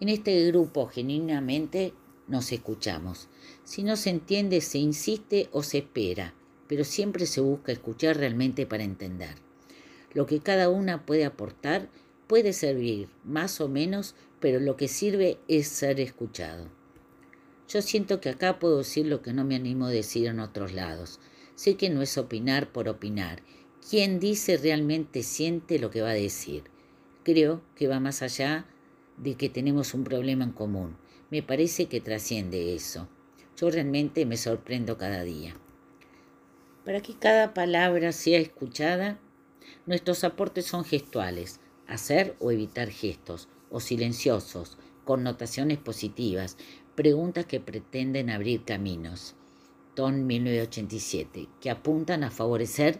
En 0.00 0.08
este 0.08 0.46
grupo 0.48 0.86
genuinamente 0.86 1.92
nos 2.28 2.50
escuchamos. 2.52 3.28
Si 3.64 3.82
no 3.82 3.96
se 3.96 4.10
entiende, 4.10 4.60
se 4.60 4.78
insiste 4.78 5.48
o 5.52 5.62
se 5.62 5.78
espera 5.78 6.34
pero 6.72 6.84
siempre 6.84 7.26
se 7.26 7.42
busca 7.42 7.70
escuchar 7.70 8.16
realmente 8.16 8.64
para 8.64 8.82
entender. 8.82 9.34
Lo 10.14 10.24
que 10.24 10.40
cada 10.40 10.70
una 10.70 11.04
puede 11.04 11.26
aportar 11.26 11.90
puede 12.26 12.54
servir, 12.54 13.10
más 13.24 13.60
o 13.60 13.68
menos, 13.68 14.14
pero 14.40 14.58
lo 14.58 14.78
que 14.78 14.88
sirve 14.88 15.38
es 15.48 15.68
ser 15.68 16.00
escuchado. 16.00 16.68
Yo 17.68 17.82
siento 17.82 18.22
que 18.22 18.30
acá 18.30 18.58
puedo 18.58 18.78
decir 18.78 19.04
lo 19.04 19.20
que 19.20 19.34
no 19.34 19.44
me 19.44 19.54
animo 19.54 19.84
a 19.84 19.90
decir 19.90 20.28
en 20.28 20.40
otros 20.40 20.72
lados. 20.72 21.20
Sé 21.56 21.76
que 21.76 21.90
no 21.90 22.00
es 22.00 22.16
opinar 22.16 22.72
por 22.72 22.88
opinar. 22.88 23.42
Quien 23.88 24.20
dice 24.20 24.56
realmente 24.56 25.22
siente 25.22 25.78
lo 25.78 25.90
que 25.90 26.02
va 26.02 26.10
a 26.10 26.14
decir. 26.14 26.64
Creo 27.24 27.62
que 27.74 27.88
va 27.88 28.00
más 28.00 28.22
allá 28.22 28.66
de 29.16 29.34
que 29.34 29.48
tenemos 29.48 29.92
un 29.92 30.04
problema 30.04 30.44
en 30.44 30.52
común. 30.52 30.96
Me 31.30 31.42
parece 31.42 31.86
que 31.86 32.00
trasciende 32.00 32.74
eso. 32.74 33.08
Yo 33.56 33.70
realmente 33.70 34.24
me 34.24 34.36
sorprendo 34.36 34.96
cada 34.98 35.24
día. 35.24 35.56
Para 36.84 37.00
que 37.00 37.14
cada 37.14 37.54
palabra 37.54 38.12
sea 38.12 38.38
escuchada, 38.38 39.18
nuestros 39.86 40.24
aportes 40.24 40.66
son 40.66 40.84
gestuales, 40.84 41.60
hacer 41.86 42.36
o 42.38 42.50
evitar 42.50 42.88
gestos, 42.88 43.48
o 43.70 43.80
silenciosos, 43.80 44.78
connotaciones 45.04 45.78
positivas, 45.78 46.56
preguntas 46.94 47.46
que 47.46 47.60
pretenden 47.60 48.30
abrir 48.30 48.64
caminos. 48.64 49.34
Ton 49.94 50.26
1987, 50.26 51.48
que 51.60 51.70
apuntan 51.70 52.24
a 52.24 52.30
favorecer 52.30 52.98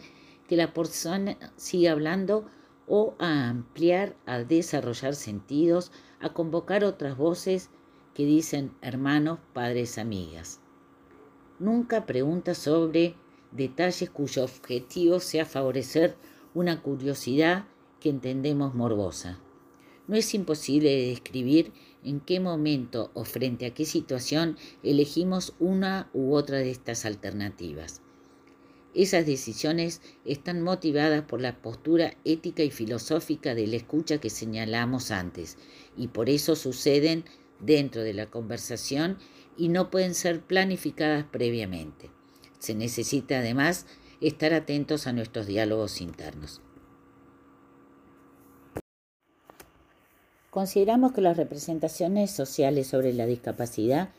que 0.52 0.56
la 0.58 0.74
persona 0.74 1.38
siga 1.56 1.92
hablando 1.92 2.44
o 2.86 3.14
a 3.18 3.48
ampliar, 3.48 4.14
a 4.26 4.40
desarrollar 4.40 5.14
sentidos, 5.14 5.90
a 6.20 6.34
convocar 6.34 6.84
otras 6.84 7.16
voces 7.16 7.70
que 8.12 8.26
dicen 8.26 8.70
hermanos, 8.82 9.38
padres, 9.54 9.96
amigas. 9.96 10.60
Nunca 11.58 12.04
pregunta 12.04 12.54
sobre 12.54 13.14
detalles 13.50 14.10
cuyo 14.10 14.44
objetivo 14.44 15.20
sea 15.20 15.46
favorecer 15.46 16.16
una 16.52 16.82
curiosidad 16.82 17.64
que 17.98 18.10
entendemos 18.10 18.74
morbosa. 18.74 19.38
No 20.06 20.16
es 20.16 20.34
imposible 20.34 21.06
describir 21.06 21.72
en 22.04 22.20
qué 22.20 22.40
momento 22.40 23.10
o 23.14 23.24
frente 23.24 23.64
a 23.64 23.72
qué 23.72 23.86
situación 23.86 24.58
elegimos 24.82 25.54
una 25.60 26.10
u 26.12 26.34
otra 26.34 26.58
de 26.58 26.70
estas 26.70 27.06
alternativas. 27.06 28.02
Esas 28.94 29.24
decisiones 29.24 30.02
están 30.24 30.60
motivadas 30.60 31.22
por 31.22 31.40
la 31.40 31.56
postura 31.62 32.14
ética 32.24 32.62
y 32.62 32.70
filosófica 32.70 33.54
de 33.54 33.66
la 33.66 33.76
escucha 33.76 34.18
que 34.18 34.28
señalamos 34.28 35.10
antes, 35.10 35.56
y 35.96 36.08
por 36.08 36.28
eso 36.28 36.56
suceden 36.56 37.24
dentro 37.58 38.02
de 38.02 38.12
la 38.12 38.26
conversación 38.26 39.16
y 39.56 39.68
no 39.68 39.90
pueden 39.90 40.14
ser 40.14 40.42
planificadas 40.42 41.24
previamente. 41.24 42.10
Se 42.58 42.74
necesita 42.74 43.38
además 43.38 43.86
estar 44.20 44.52
atentos 44.52 45.06
a 45.06 45.12
nuestros 45.12 45.46
diálogos 45.46 46.00
internos. 46.00 46.60
Consideramos 50.50 51.12
que 51.12 51.22
las 51.22 51.38
representaciones 51.38 52.30
sociales 52.30 52.86
sobre 52.86 53.14
la 53.14 53.24
discapacidad 53.24 54.10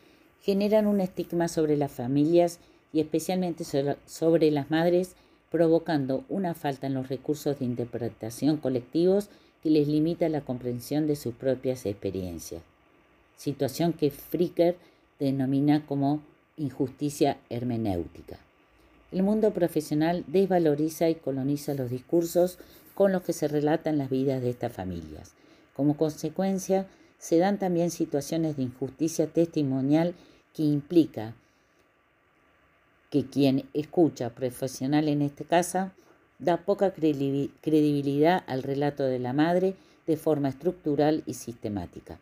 generan 0.41 0.87
un 0.87 0.99
estigma 0.99 1.47
sobre 1.47 1.77
las 1.77 1.91
familias 1.91 2.59
y 2.93 3.01
especialmente 3.01 3.65
sobre 4.05 4.51
las 4.51 4.71
madres, 4.71 5.15
provocando 5.51 6.23
una 6.29 6.53
falta 6.53 6.87
en 6.87 6.93
los 6.93 7.09
recursos 7.09 7.59
de 7.59 7.65
interpretación 7.65 8.57
colectivos 8.57 9.29
que 9.61 9.69
les 9.69 9.87
limita 9.87 10.29
la 10.29 10.41
comprensión 10.41 11.07
de 11.07 11.15
sus 11.15 11.33
propias 11.33 11.85
experiencias. 11.85 12.61
Situación 13.35 13.93
que 13.93 14.11
Fricker 14.11 14.77
denomina 15.19 15.85
como 15.85 16.21
injusticia 16.57 17.37
hermenéutica. 17.49 18.37
El 19.11 19.23
mundo 19.23 19.51
profesional 19.53 20.23
desvaloriza 20.27 21.09
y 21.09 21.15
coloniza 21.15 21.73
los 21.73 21.89
discursos 21.89 22.57
con 22.93 23.11
los 23.11 23.23
que 23.23 23.33
se 23.33 23.47
relatan 23.47 23.97
las 23.97 24.09
vidas 24.09 24.41
de 24.41 24.49
estas 24.49 24.73
familias. 24.73 25.33
Como 25.75 25.97
consecuencia, 25.97 26.87
se 27.17 27.37
dan 27.37 27.57
también 27.57 27.89
situaciones 27.89 28.57
de 28.57 28.63
injusticia 28.63 29.27
testimonial 29.27 30.13
que 30.53 30.63
implica 30.63 31.35
que 33.13 33.27
quien 33.27 33.69
escucha, 33.75 34.31
profesional 34.31 35.07
en 35.07 35.21
este 35.21 35.45
caso, 35.45 35.91
da 36.39 36.57
poca 36.57 36.93
credibilidad 36.93 38.43
al 38.47 38.63
relato 38.63 39.03
de 39.03 39.19
la 39.19 39.33
madre 39.33 39.75
de 40.07 40.17
forma 40.17 40.49
estructural 40.49 41.21
y 41.27 41.35
sistemática. 41.35 42.17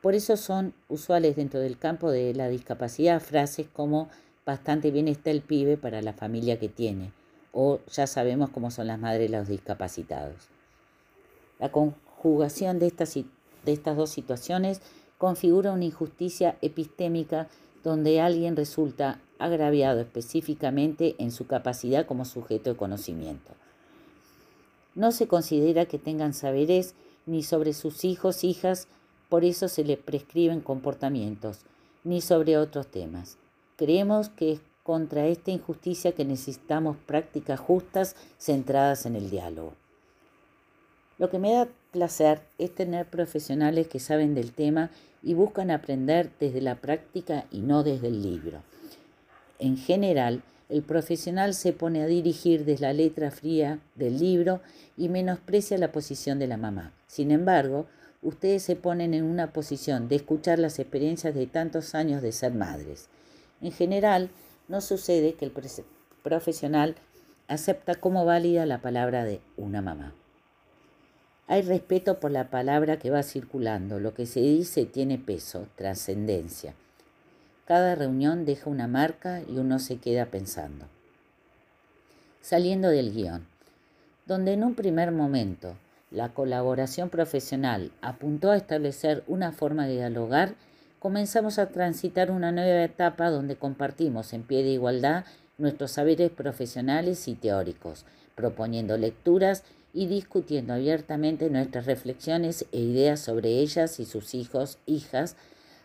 Por 0.00 0.14
eso 0.14 0.36
son 0.36 0.74
usuales 0.88 1.34
dentro 1.34 1.58
del 1.58 1.76
campo 1.76 2.08
de 2.12 2.34
la 2.34 2.48
discapacidad 2.48 3.20
frases 3.20 3.66
como 3.72 4.10
bastante 4.46 4.92
bien 4.92 5.08
está 5.08 5.32
el 5.32 5.40
pibe 5.40 5.76
para 5.76 6.02
la 6.02 6.12
familia 6.12 6.56
que 6.56 6.68
tiene 6.68 7.10
o 7.50 7.80
ya 7.90 8.06
sabemos 8.06 8.50
cómo 8.50 8.70
son 8.70 8.86
las 8.86 9.00
madres 9.00 9.28
los 9.28 9.48
discapacitados. 9.48 10.36
La 11.58 11.72
conjugación 11.72 12.78
de 12.78 12.86
estas, 12.86 13.14
de 13.14 13.24
estas 13.72 13.96
dos 13.96 14.10
situaciones 14.10 14.82
configura 15.18 15.72
una 15.72 15.84
injusticia 15.84 16.58
epistémica 16.62 17.48
donde 17.82 18.20
alguien 18.20 18.56
resulta 18.56 19.20
agraviado 19.38 20.00
específicamente 20.00 21.14
en 21.18 21.30
su 21.30 21.46
capacidad 21.46 22.06
como 22.06 22.24
sujeto 22.24 22.70
de 22.70 22.76
conocimiento. 22.76 23.52
No 24.94 25.10
se 25.12 25.26
considera 25.26 25.86
que 25.86 25.98
tengan 25.98 26.34
saberes 26.34 26.94
ni 27.26 27.42
sobre 27.42 27.72
sus 27.72 28.04
hijos, 28.04 28.44
hijas, 28.44 28.88
por 29.28 29.44
eso 29.44 29.68
se 29.68 29.84
les 29.84 29.98
prescriben 29.98 30.60
comportamientos, 30.60 31.60
ni 32.04 32.20
sobre 32.20 32.58
otros 32.58 32.88
temas. 32.88 33.38
Creemos 33.76 34.28
que 34.28 34.52
es 34.52 34.60
contra 34.82 35.26
esta 35.26 35.50
injusticia 35.50 36.12
que 36.12 36.24
necesitamos 36.24 36.96
prácticas 37.06 37.60
justas 37.60 38.16
centradas 38.38 39.06
en 39.06 39.16
el 39.16 39.30
diálogo. 39.30 39.74
Lo 41.18 41.30
que 41.30 41.38
me 41.38 41.52
da 41.52 41.68
placer 41.92 42.40
es 42.58 42.74
tener 42.74 43.06
profesionales 43.06 43.86
que 43.86 44.00
saben 44.00 44.34
del 44.34 44.52
tema 44.52 44.90
y 45.22 45.34
buscan 45.34 45.70
aprender 45.70 46.30
desde 46.40 46.60
la 46.60 46.76
práctica 46.76 47.46
y 47.50 47.60
no 47.60 47.82
desde 47.82 48.08
el 48.08 48.22
libro. 48.22 48.62
En 49.58 49.76
general, 49.76 50.42
el 50.68 50.82
profesional 50.82 51.54
se 51.54 51.72
pone 51.72 52.02
a 52.02 52.06
dirigir 52.06 52.64
desde 52.64 52.82
la 52.82 52.92
letra 52.92 53.30
fría 53.30 53.78
del 53.94 54.18
libro 54.18 54.60
y 54.96 55.08
menosprecia 55.10 55.76
la 55.76 55.92
posición 55.92 56.38
de 56.38 56.46
la 56.46 56.56
mamá. 56.56 56.92
Sin 57.06 57.30
embargo, 57.30 57.86
ustedes 58.22 58.62
se 58.62 58.74
ponen 58.74 59.12
en 59.12 59.24
una 59.24 59.52
posición 59.52 60.08
de 60.08 60.16
escuchar 60.16 60.58
las 60.58 60.78
experiencias 60.78 61.34
de 61.34 61.46
tantos 61.46 61.94
años 61.94 62.22
de 62.22 62.32
ser 62.32 62.54
madres. 62.54 63.08
En 63.60 63.70
general, 63.70 64.30
no 64.68 64.80
sucede 64.80 65.34
que 65.34 65.44
el 65.44 65.52
profesional 66.22 66.96
acepta 67.48 67.94
como 67.94 68.24
válida 68.24 68.64
la 68.64 68.80
palabra 68.80 69.24
de 69.24 69.40
una 69.58 69.82
mamá. 69.82 70.14
Hay 71.48 71.62
respeto 71.62 72.20
por 72.20 72.30
la 72.30 72.50
palabra 72.50 72.98
que 72.98 73.10
va 73.10 73.22
circulando. 73.22 73.98
Lo 73.98 74.14
que 74.14 74.26
se 74.26 74.40
dice 74.40 74.86
tiene 74.86 75.18
peso, 75.18 75.66
trascendencia. 75.76 76.74
Cada 77.66 77.94
reunión 77.94 78.44
deja 78.44 78.70
una 78.70 78.86
marca 78.86 79.42
y 79.42 79.58
uno 79.58 79.78
se 79.78 79.98
queda 79.98 80.26
pensando. 80.26 80.86
Saliendo 82.40 82.88
del 82.88 83.12
guion, 83.12 83.46
donde 84.26 84.52
en 84.52 84.64
un 84.64 84.74
primer 84.74 85.12
momento 85.12 85.76
la 86.10 86.30
colaboración 86.30 87.08
profesional 87.08 87.90
apuntó 88.02 88.50
a 88.50 88.56
establecer 88.56 89.24
una 89.26 89.52
forma 89.52 89.86
de 89.86 89.94
dialogar, 89.94 90.54
comenzamos 90.98 91.58
a 91.58 91.70
transitar 91.70 92.30
una 92.30 92.52
nueva 92.52 92.84
etapa 92.84 93.30
donde 93.30 93.56
compartimos 93.56 94.32
en 94.32 94.42
pie 94.42 94.62
de 94.62 94.70
igualdad 94.70 95.24
nuestros 95.58 95.92
saberes 95.92 96.30
profesionales 96.30 97.28
y 97.28 97.34
teóricos, 97.34 98.04
proponiendo 98.34 98.96
lecturas 98.96 99.64
y 99.94 100.06
discutiendo 100.06 100.72
abiertamente 100.72 101.50
nuestras 101.50 101.86
reflexiones 101.86 102.66
e 102.72 102.78
ideas 102.78 103.20
sobre 103.20 103.58
ellas 103.58 104.00
y 104.00 104.04
sus 104.04 104.34
hijos, 104.34 104.78
hijas, 104.86 105.36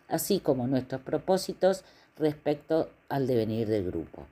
así 0.07 0.39
como 0.39 0.67
nuestros 0.67 1.01
propósitos 1.01 1.83
respecto 2.17 2.89
al 3.09 3.27
devenir 3.27 3.67
del 3.67 3.85
grupo. 3.85 4.25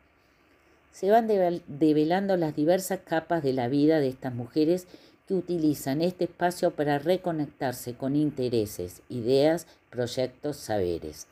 Se 0.91 1.11
van 1.11 1.27
develando 1.27 2.38
las 2.38 2.55
diversas 2.55 2.99
capas 2.99 3.43
de 3.43 3.51
la 3.51 3.67
vida 3.67 3.99
de 3.99 4.07
estas 4.07 4.33
mujeres 4.33 4.88
que 5.27 5.33
utilizan 5.33 6.01
este 6.01 6.25
espacio 6.25 6.71
para 6.71 6.99
reconectarse 6.99 7.95
con 7.95 8.15
intereses, 8.15 9.01
ideas, 9.09 9.67
proyectos, 9.89 10.55
saberes. 10.57 11.27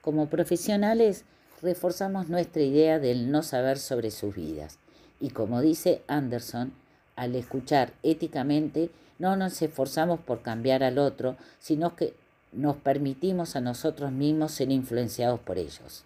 Como 0.00 0.28
profesionales, 0.28 1.24
reforzamos 1.62 2.28
nuestra 2.28 2.62
idea 2.62 2.98
del 2.98 3.30
no 3.30 3.42
saber 3.42 3.78
sobre 3.78 4.10
sus 4.10 4.34
vidas. 4.34 4.78
Y 5.20 5.30
como 5.30 5.60
dice 5.60 6.02
Anderson, 6.06 6.72
al 7.18 7.34
escuchar 7.34 7.92
éticamente, 8.04 8.90
no 9.18 9.34
nos 9.34 9.60
esforzamos 9.60 10.20
por 10.20 10.40
cambiar 10.40 10.84
al 10.84 10.98
otro, 10.98 11.36
sino 11.58 11.96
que 11.96 12.14
nos 12.52 12.76
permitimos 12.76 13.56
a 13.56 13.60
nosotros 13.60 14.12
mismos 14.12 14.52
ser 14.52 14.70
influenciados 14.70 15.40
por 15.40 15.58
ellos. 15.58 16.04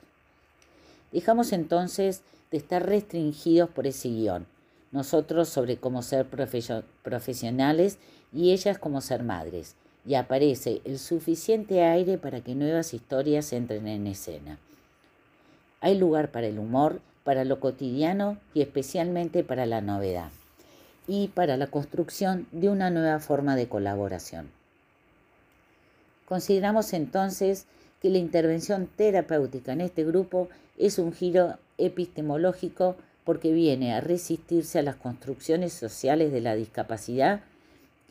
Dejamos 1.13 1.53
entonces 1.53 2.23
de 2.51 2.57
estar 2.57 2.87
restringidos 2.87 3.69
por 3.69 3.87
ese 3.87 4.09
guion, 4.09 4.47
nosotros 4.91 5.51
sobre 5.51 5.77
cómo 5.77 6.03
ser 6.03 6.27
profesionales 7.03 7.99
y 8.33 8.53
ellas 8.53 8.79
como 8.79 9.03
ser 9.03 9.23
madres, 9.23 9.77
y 10.07 10.15
aparece 10.15 10.81
el 10.85 10.99
suficiente 10.99 11.83
aire 11.83 12.17
para 12.17 12.41
que 12.41 12.55
nuevas 12.55 12.95
historias 12.95 13.53
entren 13.53 13.87
en 13.87 14.07
escena. 14.07 14.59
Hay 15.81 15.99
lugar 15.99 16.31
para 16.31 16.47
el 16.47 16.59
humor, 16.59 17.01
para 17.23 17.45
lo 17.45 17.61
cotidiano 17.61 18.39
y 18.55 18.63
especialmente 18.63 19.45
para 19.45 19.67
la 19.67 19.81
novedad 19.83 20.31
y 21.07 21.29
para 21.29 21.57
la 21.57 21.67
construcción 21.67 22.47
de 22.53 22.69
una 22.69 22.91
nueva 22.91 23.19
forma 23.19 23.57
de 23.57 23.69
colaboración. 23.69 24.51
Consideramos 26.27 26.93
entonces 26.93 27.67
que 28.01 28.11
la 28.11 28.19
intervención 28.19 28.89
terapéutica 28.97 29.73
en 29.73 29.81
este 29.81 30.05
grupo 30.05 30.49
es 30.79 30.99
un 30.99 31.13
giro 31.13 31.59
epistemológico 31.79 32.97
porque 33.25 33.53
viene 33.53 33.95
a 33.95 34.01
resistirse 34.01 34.79
a 34.79 34.83
las 34.83 34.97
construcciones 34.97 35.73
sociales 35.73 36.33
de 36.33 36.41
la 36.41 36.55
discapacidad 36.55 37.41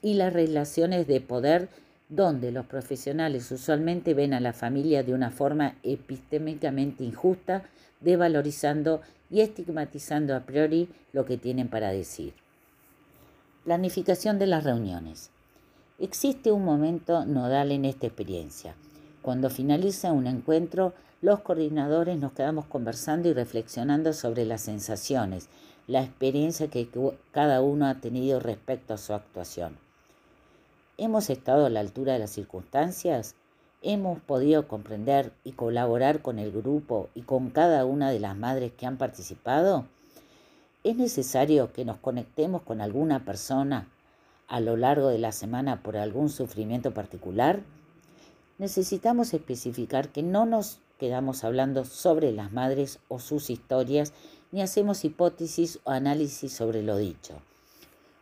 y 0.01 0.13
las 0.13 0.33
relaciones 0.33 1.07
de 1.07 1.21
poder 1.21 1.69
donde 2.09 2.51
los 2.51 2.65
profesionales 2.65 3.51
usualmente 3.51 4.13
ven 4.13 4.33
a 4.33 4.39
la 4.39 4.53
familia 4.53 5.03
de 5.03 5.13
una 5.13 5.31
forma 5.31 5.75
epistémicamente 5.83 7.03
injusta, 7.03 7.63
devalorizando 8.01 9.01
y 9.29 9.41
estigmatizando 9.41 10.35
a 10.35 10.41
priori 10.41 10.89
lo 11.13 11.25
que 11.25 11.37
tienen 11.37 11.69
para 11.69 11.91
decir. 11.91 12.33
Planificación 13.63 14.39
de 14.39 14.47
las 14.47 14.63
reuniones. 14.63 15.29
Existe 15.99 16.51
un 16.51 16.65
momento 16.65 17.25
nodal 17.25 17.71
en 17.71 17.85
esta 17.85 18.07
experiencia. 18.07 18.73
Cuando 19.21 19.51
finaliza 19.51 20.11
un 20.11 20.25
encuentro, 20.25 20.93
los 21.21 21.41
coordinadores 21.41 22.17
nos 22.17 22.31
quedamos 22.31 22.65
conversando 22.65 23.29
y 23.29 23.33
reflexionando 23.33 24.13
sobre 24.13 24.45
las 24.45 24.61
sensaciones, 24.61 25.47
la 25.85 26.01
experiencia 26.01 26.69
que 26.69 26.89
cada 27.31 27.61
uno 27.61 27.85
ha 27.85 27.99
tenido 28.01 28.39
respecto 28.39 28.95
a 28.95 28.97
su 28.97 29.13
actuación. 29.13 29.77
¿Hemos 30.97 31.29
estado 31.29 31.67
a 31.67 31.69
la 31.69 31.81
altura 31.81 32.13
de 32.13 32.19
las 32.19 32.31
circunstancias? 32.31 33.35
¿Hemos 33.83 34.19
podido 34.21 34.67
comprender 34.67 35.33
y 35.43 35.51
colaborar 35.51 36.23
con 36.23 36.39
el 36.39 36.51
grupo 36.51 37.09
y 37.13 37.21
con 37.21 37.51
cada 37.51 37.85
una 37.85 38.09
de 38.09 38.21
las 38.21 38.35
madres 38.35 38.71
que 38.71 38.87
han 38.87 38.97
participado? 38.97 39.85
¿Es 40.83 40.95
necesario 40.95 41.71
que 41.73 41.85
nos 41.85 41.97
conectemos 41.97 42.63
con 42.63 42.81
alguna 42.81 43.23
persona 43.23 43.87
a 44.47 44.59
lo 44.59 44.77
largo 44.77 45.09
de 45.09 45.19
la 45.19 45.31
semana 45.31 45.83
por 45.83 45.95
algún 45.95 46.29
sufrimiento 46.29 46.91
particular? 46.91 47.61
Necesitamos 48.57 49.35
especificar 49.35 50.09
que 50.09 50.23
no 50.23 50.47
nos 50.47 50.79
quedamos 50.97 51.43
hablando 51.43 51.85
sobre 51.85 52.31
las 52.31 52.51
madres 52.51 52.97
o 53.09 53.19
sus 53.19 53.51
historias, 53.51 54.11
ni 54.51 54.63
hacemos 54.63 55.05
hipótesis 55.05 55.79
o 55.83 55.91
análisis 55.91 56.51
sobre 56.51 56.81
lo 56.81 56.97
dicho. 56.97 57.35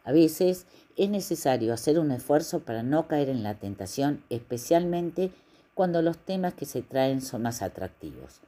A 0.03 0.11
veces 0.11 0.65
es 0.97 1.09
necesario 1.09 1.73
hacer 1.73 1.97
un 1.97 2.11
esfuerzo 2.11 2.59
para 2.59 2.83
no 2.83 3.07
caer 3.07 3.29
en 3.29 3.41
la 3.41 3.55
tentación, 3.55 4.21
especialmente 4.29 5.31
cuando 5.75 6.01
los 6.01 6.17
temas 6.17 6.55
que 6.55 6.65
se 6.65 6.81
traen 6.81 7.21
son 7.21 7.43
más 7.43 7.61
atractivos. 7.61 8.41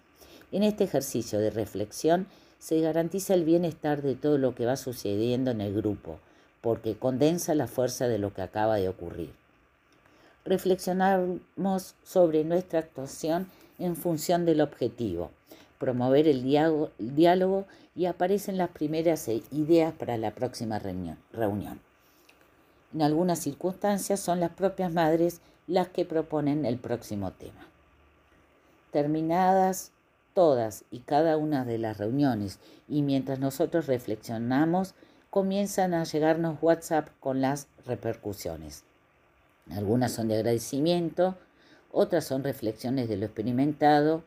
En 0.52 0.64
este 0.64 0.84
ejercicio 0.84 1.40
de 1.40 1.50
reflexión 1.50 2.28
se 2.62 2.80
garantiza 2.80 3.34
el 3.34 3.44
bienestar 3.44 4.04
de 4.04 4.14
todo 4.14 4.38
lo 4.38 4.54
que 4.54 4.68
va 4.68 4.78
sucediendo 4.78 5.50
en 5.50 5.62
el 5.62 5.74
grupo, 5.74 6.20
porque 6.62 6.96
condensa 6.96 7.56
la 7.56 7.66
fuerza 7.66 8.08
de 8.08 8.20
lo 8.20 8.36
que 8.36 8.44
acaba 8.44 8.76
de 8.76 8.88
ocurrir. 8.88 9.32
Reflexionamos 10.46 11.96
sobre 12.04 12.44
nuestra 12.44 12.78
actuación 12.78 13.48
en 13.80 13.96
función 13.96 14.46
del 14.46 14.62
objetivo, 14.62 15.32
promover 15.80 16.28
el 16.28 16.44
diálogo, 16.44 17.66
y 17.96 18.06
aparecen 18.06 18.58
las 18.58 18.70
primeras 18.70 19.28
ideas 19.28 19.92
para 19.94 20.18
la 20.18 20.32
próxima 20.32 20.80
reunión. 20.80 21.80
En 22.94 23.02
algunas 23.02 23.40
circunstancias 23.40 24.20
son 24.20 24.40
las 24.40 24.52
propias 24.52 24.94
madres 24.94 25.42
las 25.66 25.90
que 25.90 26.06
proponen 26.06 26.66
el 26.66 26.78
próximo 26.78 27.32
tema. 27.32 27.68
Terminadas 28.92 29.91
todas 30.34 30.86
y 30.92 31.00
cada 31.00 31.38
una 31.38 31.66
de 31.66 31.78
las 31.78 31.98
reuniones 31.98 32.60
y 32.88 33.02
mientras 33.02 33.40
nosotros 33.40 33.88
reflexionamos, 33.88 34.96
comienzan 35.30 35.94
a 35.94 36.04
llegarnos 36.04 36.62
WhatsApp 36.62 37.10
con 37.20 37.42
las 37.42 37.68
repercusiones. 37.86 38.84
Algunas 39.70 40.12
son 40.12 40.28
de 40.28 40.36
agradecimiento, 40.36 41.38
otras 41.92 42.26
son 42.26 42.44
reflexiones 42.44 43.08
de 43.08 43.18
lo 43.18 43.26
experimentado, 43.26 44.24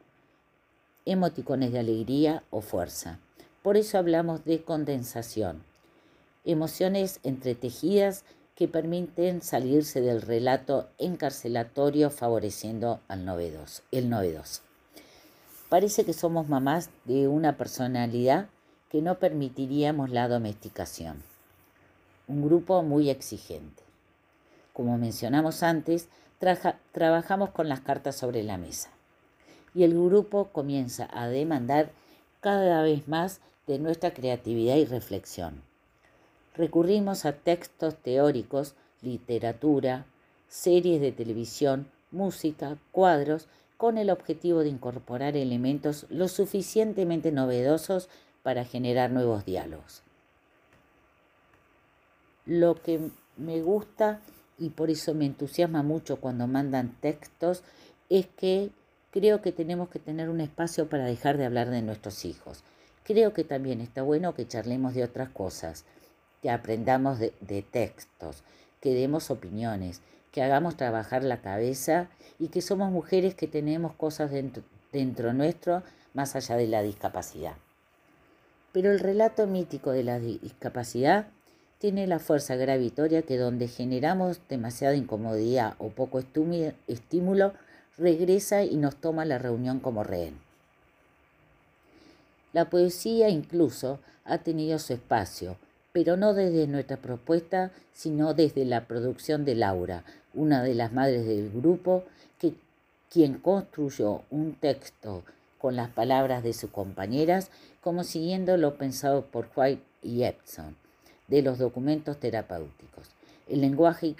emoticones 1.04 1.72
de 1.72 1.80
alegría 1.80 2.42
o 2.50 2.60
fuerza. 2.60 3.18
Por 3.62 3.76
eso 3.76 3.98
hablamos 3.98 4.44
de 4.44 4.62
condensación. 4.62 5.62
Emociones 6.44 7.20
entretejidas 7.22 8.24
que 8.54 8.68
permiten 8.68 9.42
salirse 9.42 10.00
del 10.00 10.22
relato 10.22 10.88
encarcelatorio 10.98 12.10
favoreciendo 12.10 13.00
al 13.08 13.24
novedoso, 13.24 13.82
el 13.90 14.08
novedoso. 14.08 14.63
Parece 15.74 16.04
que 16.04 16.12
somos 16.12 16.48
mamás 16.48 16.88
de 17.04 17.26
una 17.26 17.56
personalidad 17.56 18.46
que 18.90 19.02
no 19.02 19.18
permitiríamos 19.18 20.08
la 20.08 20.28
domesticación. 20.28 21.20
Un 22.28 22.44
grupo 22.44 22.84
muy 22.84 23.10
exigente. 23.10 23.82
Como 24.72 24.96
mencionamos 24.98 25.64
antes, 25.64 26.06
trabajamos 26.92 27.50
con 27.50 27.68
las 27.68 27.80
cartas 27.80 28.14
sobre 28.14 28.44
la 28.44 28.56
mesa. 28.56 28.90
y 29.74 29.82
el 29.82 29.94
grupo 29.94 30.44
comienza 30.52 31.08
a 31.12 31.26
demandar 31.26 31.90
cada 32.40 32.80
vez 32.82 33.08
más 33.08 33.40
de 33.66 33.80
nuestra 33.80 34.14
creatividad 34.14 34.76
y 34.76 34.84
reflexión. 34.84 35.60
Recurrimos 36.54 37.24
a 37.24 37.32
textos 37.32 37.96
teóricos, 37.96 38.76
literatura, 39.02 40.06
series 40.48 41.00
de 41.00 41.10
televisión, 41.10 41.88
música, 42.12 42.78
cuadros, 42.92 43.48
con 43.76 43.98
el 43.98 44.10
objetivo 44.10 44.60
de 44.60 44.68
incorporar 44.68 45.36
elementos 45.36 46.06
lo 46.08 46.28
suficientemente 46.28 47.32
novedosos 47.32 48.08
para 48.42 48.64
generar 48.64 49.10
nuevos 49.10 49.44
diálogos. 49.44 50.02
Lo 52.46 52.74
que 52.74 53.10
me 53.36 53.62
gusta 53.62 54.20
y 54.58 54.70
por 54.70 54.90
eso 54.90 55.14
me 55.14 55.26
entusiasma 55.26 55.82
mucho 55.82 56.20
cuando 56.20 56.46
mandan 56.46 56.96
textos 57.00 57.62
es 58.08 58.26
que 58.26 58.70
creo 59.10 59.42
que 59.42 59.52
tenemos 59.52 59.88
que 59.88 59.98
tener 59.98 60.28
un 60.28 60.40
espacio 60.40 60.88
para 60.88 61.04
dejar 61.04 61.38
de 61.38 61.46
hablar 61.46 61.70
de 61.70 61.82
nuestros 61.82 62.24
hijos. 62.24 62.62
Creo 63.04 63.32
que 63.32 63.44
también 63.44 63.80
está 63.80 64.02
bueno 64.02 64.34
que 64.34 64.48
charlemos 64.48 64.94
de 64.94 65.04
otras 65.04 65.28
cosas, 65.28 65.84
que 66.42 66.50
aprendamos 66.50 67.18
de, 67.18 67.66
textos, 67.70 68.42
que 68.80 68.94
demos 68.94 69.30
opiniones, 69.30 70.00
que 70.34 70.42
hagamos 70.42 70.76
trabajar 70.76 71.22
la 71.22 71.40
cabeza 71.40 72.08
y 72.40 72.48
que 72.48 72.60
somos 72.60 72.90
mujeres 72.90 73.36
que 73.36 73.46
tenemos 73.46 73.94
cosas 73.94 74.32
dentro, 74.32 74.64
dentro 74.92 75.32
nuestro 75.32 75.84
más 76.12 76.34
allá 76.34 76.56
de 76.56 76.66
la 76.66 76.82
discapacidad. 76.82 77.54
Pero 78.72 78.90
el 78.90 78.98
relato 78.98 79.46
mítico 79.46 79.92
de 79.92 80.02
la 80.02 80.18
discapacidad 80.18 81.28
tiene 81.78 82.08
la 82.08 82.18
fuerza 82.18 82.56
gravitoria 82.56 83.22
que 83.22 83.38
donde 83.38 83.68
generamos 83.68 84.40
demasiada 84.48 84.96
incomodidad 84.96 85.76
o 85.78 85.90
poco 85.90 86.18
estímulo, 86.88 87.52
regresa 87.96 88.64
y 88.64 88.74
nos 88.74 88.96
toma 88.96 89.24
la 89.24 89.38
reunión 89.38 89.78
como 89.78 90.02
rehén. 90.02 90.36
La 92.52 92.70
poesía 92.70 93.28
incluso 93.28 94.00
ha 94.24 94.38
tenido 94.38 94.80
su 94.80 94.94
espacio, 94.94 95.58
pero 95.94 96.16
no 96.16 96.34
desde 96.34 96.66
nuestra 96.66 96.96
propuesta, 96.96 97.70
sino 97.92 98.34
desde 98.34 98.64
la 98.64 98.88
producción 98.88 99.44
de 99.44 99.54
Laura, 99.54 100.02
una 100.34 100.60
de 100.64 100.74
las 100.74 100.92
madres 100.92 101.24
del 101.24 101.52
grupo, 101.52 102.02
que, 102.40 102.54
quien 103.08 103.34
construyó 103.34 104.22
un 104.28 104.54
texto 104.54 105.22
con 105.56 105.76
las 105.76 105.88
palabras 105.90 106.42
de 106.42 106.52
sus 106.52 106.70
compañeras, 106.70 107.48
como 107.80 108.02
siguiendo 108.02 108.56
lo 108.56 108.74
pensado 108.74 109.24
por 109.26 109.48
White 109.54 109.84
y 110.02 110.24
Epson 110.24 110.74
de 111.28 111.42
los 111.42 111.58
documentos 111.58 112.18
terapéuticos. 112.18 113.10
El 113.48 113.60
lenguaje, 113.60 114.16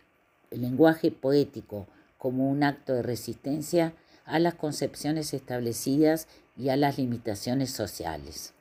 el 0.53 0.63
lenguaje 0.63 1.11
poético 1.11 1.89
como 2.19 2.49
un 2.49 2.63
acto 2.63 2.95
de 2.95 3.03
resistencia 3.03 3.95
a 4.27 4.39
las 4.39 4.55
concepciones 4.55 5.35
establecidas 5.35 6.29
y 6.57 6.69
a 6.69 6.77
las 6.77 6.99
limitaciones 6.99 7.73
sociales. 7.73 8.54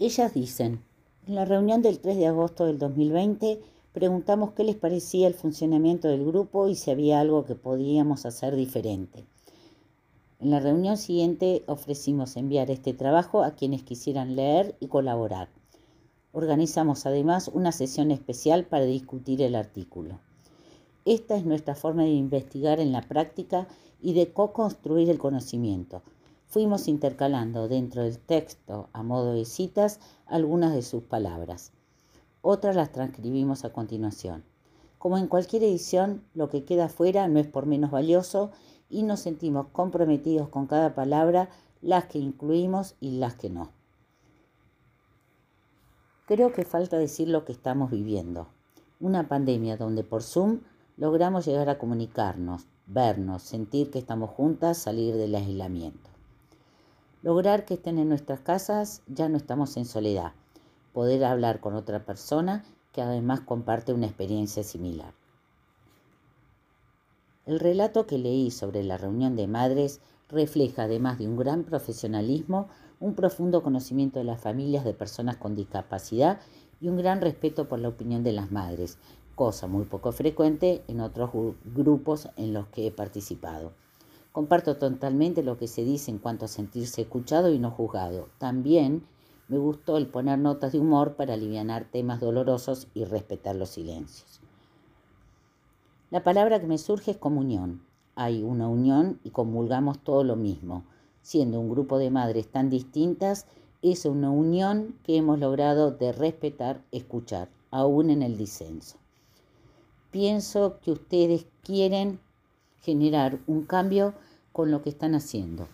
Ellas 0.00 0.34
dicen, 0.34 0.82
en 1.28 1.36
la 1.36 1.44
reunión 1.44 1.80
del 1.80 2.00
3 2.00 2.16
de 2.16 2.26
agosto 2.26 2.66
del 2.66 2.78
2020 2.78 3.60
preguntamos 3.92 4.50
qué 4.50 4.64
les 4.64 4.74
parecía 4.74 5.28
el 5.28 5.34
funcionamiento 5.34 6.08
del 6.08 6.26
grupo 6.26 6.66
y 6.66 6.74
si 6.74 6.90
había 6.90 7.20
algo 7.20 7.44
que 7.44 7.54
podíamos 7.54 8.26
hacer 8.26 8.56
diferente. 8.56 9.24
En 10.40 10.50
la 10.50 10.58
reunión 10.58 10.96
siguiente 10.96 11.62
ofrecimos 11.68 12.36
enviar 12.36 12.72
este 12.72 12.92
trabajo 12.92 13.44
a 13.44 13.52
quienes 13.52 13.84
quisieran 13.84 14.34
leer 14.34 14.74
y 14.80 14.88
colaborar. 14.88 15.48
Organizamos 16.32 17.06
además 17.06 17.48
una 17.54 17.70
sesión 17.70 18.10
especial 18.10 18.64
para 18.64 18.86
discutir 18.86 19.42
el 19.42 19.54
artículo. 19.54 20.18
Esta 21.04 21.36
es 21.36 21.44
nuestra 21.44 21.76
forma 21.76 22.02
de 22.02 22.10
investigar 22.10 22.80
en 22.80 22.90
la 22.90 23.02
práctica 23.02 23.68
y 24.02 24.14
de 24.14 24.32
co-construir 24.32 25.08
el 25.08 25.18
conocimiento. 25.18 26.02
Fuimos 26.54 26.86
intercalando 26.86 27.66
dentro 27.66 28.04
del 28.04 28.20
texto, 28.20 28.88
a 28.92 29.02
modo 29.02 29.32
de 29.32 29.44
citas, 29.44 29.98
algunas 30.24 30.72
de 30.72 30.82
sus 30.82 31.02
palabras. 31.02 31.72
Otras 32.42 32.76
las 32.76 32.92
transcribimos 32.92 33.64
a 33.64 33.72
continuación. 33.72 34.44
Como 34.98 35.18
en 35.18 35.26
cualquier 35.26 35.64
edición, 35.64 36.22
lo 36.32 36.50
que 36.50 36.64
queda 36.64 36.88
fuera 36.88 37.26
no 37.26 37.40
es 37.40 37.48
por 37.48 37.66
menos 37.66 37.90
valioso 37.90 38.52
y 38.88 39.02
nos 39.02 39.18
sentimos 39.18 39.66
comprometidos 39.72 40.48
con 40.48 40.68
cada 40.68 40.94
palabra, 40.94 41.48
las 41.82 42.04
que 42.04 42.20
incluimos 42.20 42.94
y 43.00 43.18
las 43.18 43.34
que 43.34 43.50
no. 43.50 43.72
Creo 46.28 46.52
que 46.52 46.64
falta 46.64 46.96
decir 46.98 47.28
lo 47.28 47.44
que 47.44 47.50
estamos 47.50 47.90
viviendo. 47.90 48.46
Una 49.00 49.26
pandemia 49.26 49.76
donde 49.76 50.04
por 50.04 50.22
Zoom 50.22 50.60
logramos 50.96 51.46
llegar 51.46 51.68
a 51.68 51.78
comunicarnos, 51.78 52.68
vernos, 52.86 53.42
sentir 53.42 53.90
que 53.90 53.98
estamos 53.98 54.30
juntas, 54.30 54.78
salir 54.78 55.16
del 55.16 55.34
aislamiento. 55.34 56.13
Lograr 57.24 57.64
que 57.64 57.72
estén 57.72 57.98
en 57.98 58.10
nuestras 58.10 58.40
casas, 58.40 59.00
ya 59.06 59.30
no 59.30 59.38
estamos 59.38 59.78
en 59.78 59.86
soledad. 59.86 60.34
Poder 60.92 61.24
hablar 61.24 61.58
con 61.58 61.74
otra 61.74 62.04
persona 62.04 62.66
que 62.92 63.00
además 63.00 63.40
comparte 63.40 63.94
una 63.94 64.04
experiencia 64.04 64.62
similar. 64.62 65.14
El 67.46 67.60
relato 67.60 68.06
que 68.06 68.18
leí 68.18 68.50
sobre 68.50 68.82
la 68.82 68.98
reunión 68.98 69.36
de 69.36 69.46
madres 69.46 70.02
refleja, 70.28 70.82
además 70.82 71.18
de 71.18 71.26
un 71.26 71.38
gran 71.38 71.64
profesionalismo, 71.64 72.68
un 73.00 73.14
profundo 73.14 73.62
conocimiento 73.62 74.18
de 74.18 74.26
las 74.26 74.42
familias 74.42 74.84
de 74.84 74.92
personas 74.92 75.38
con 75.38 75.54
discapacidad 75.54 76.40
y 76.78 76.88
un 76.88 76.98
gran 76.98 77.22
respeto 77.22 77.68
por 77.68 77.78
la 77.78 77.88
opinión 77.88 78.22
de 78.22 78.34
las 78.34 78.52
madres, 78.52 78.98
cosa 79.34 79.66
muy 79.66 79.86
poco 79.86 80.12
frecuente 80.12 80.84
en 80.88 81.00
otros 81.00 81.30
grupos 81.74 82.28
en 82.36 82.52
los 82.52 82.66
que 82.66 82.86
he 82.86 82.90
participado. 82.90 83.72
Comparto 84.34 84.78
totalmente 84.78 85.44
lo 85.44 85.58
que 85.58 85.68
se 85.68 85.84
dice 85.84 86.10
en 86.10 86.18
cuanto 86.18 86.46
a 86.46 86.48
sentirse 86.48 87.02
escuchado 87.02 87.52
y 87.52 87.60
no 87.60 87.70
juzgado. 87.70 88.30
También 88.38 89.06
me 89.46 89.58
gustó 89.58 89.96
el 89.96 90.08
poner 90.08 90.40
notas 90.40 90.72
de 90.72 90.80
humor 90.80 91.14
para 91.14 91.34
aliviar 91.34 91.84
temas 91.84 92.18
dolorosos 92.18 92.88
y 92.94 93.04
respetar 93.04 93.54
los 93.54 93.68
silencios. 93.68 94.40
La 96.10 96.24
palabra 96.24 96.58
que 96.58 96.66
me 96.66 96.78
surge 96.78 97.12
es 97.12 97.16
comunión. 97.16 97.84
Hay 98.16 98.42
una 98.42 98.66
unión 98.66 99.20
y 99.22 99.30
comulgamos 99.30 100.00
todo 100.00 100.24
lo 100.24 100.34
mismo. 100.34 100.82
Siendo 101.22 101.60
un 101.60 101.70
grupo 101.70 101.98
de 101.98 102.10
madres 102.10 102.48
tan 102.48 102.70
distintas, 102.70 103.46
es 103.82 104.04
una 104.04 104.32
unión 104.32 104.96
que 105.04 105.16
hemos 105.16 105.38
logrado 105.38 105.92
de 105.92 106.10
respetar, 106.10 106.82
escuchar, 106.90 107.50
aún 107.70 108.10
en 108.10 108.20
el 108.20 108.36
disenso. 108.36 108.96
Pienso 110.10 110.80
que 110.80 110.90
ustedes 110.90 111.46
quieren 111.62 112.18
generar 112.84 113.38
un 113.46 113.64
cambio 113.64 114.12
con 114.52 114.70
lo 114.70 114.82
que 114.82 114.90
están 114.90 115.14
haciendo. 115.14 115.68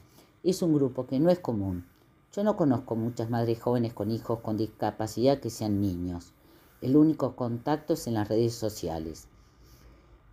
Es 0.45 0.63
un 0.63 0.75
grupo 0.75 1.07
que 1.07 1.19
no 1.19 1.29
es 1.29 1.41
común. 1.41 1.85
Yo 2.33 2.45
no 2.45 2.57
conozco 2.57 2.95
muchas 2.95 3.29
madres 3.29 3.61
jóvenes 3.61 3.93
con 3.93 4.13
hijos 4.13 4.39
con 4.41 4.57
discapacidad 4.57 5.41
que 5.41 5.51
sean 5.51 5.81
niños. 5.81 6.33
El 6.81 6.97
único 6.97 7.35
contacto 7.35 7.95
es 7.95 8.07
en 8.07 8.15
las 8.15 8.29
redes 8.29 8.55
sociales. 8.55 9.27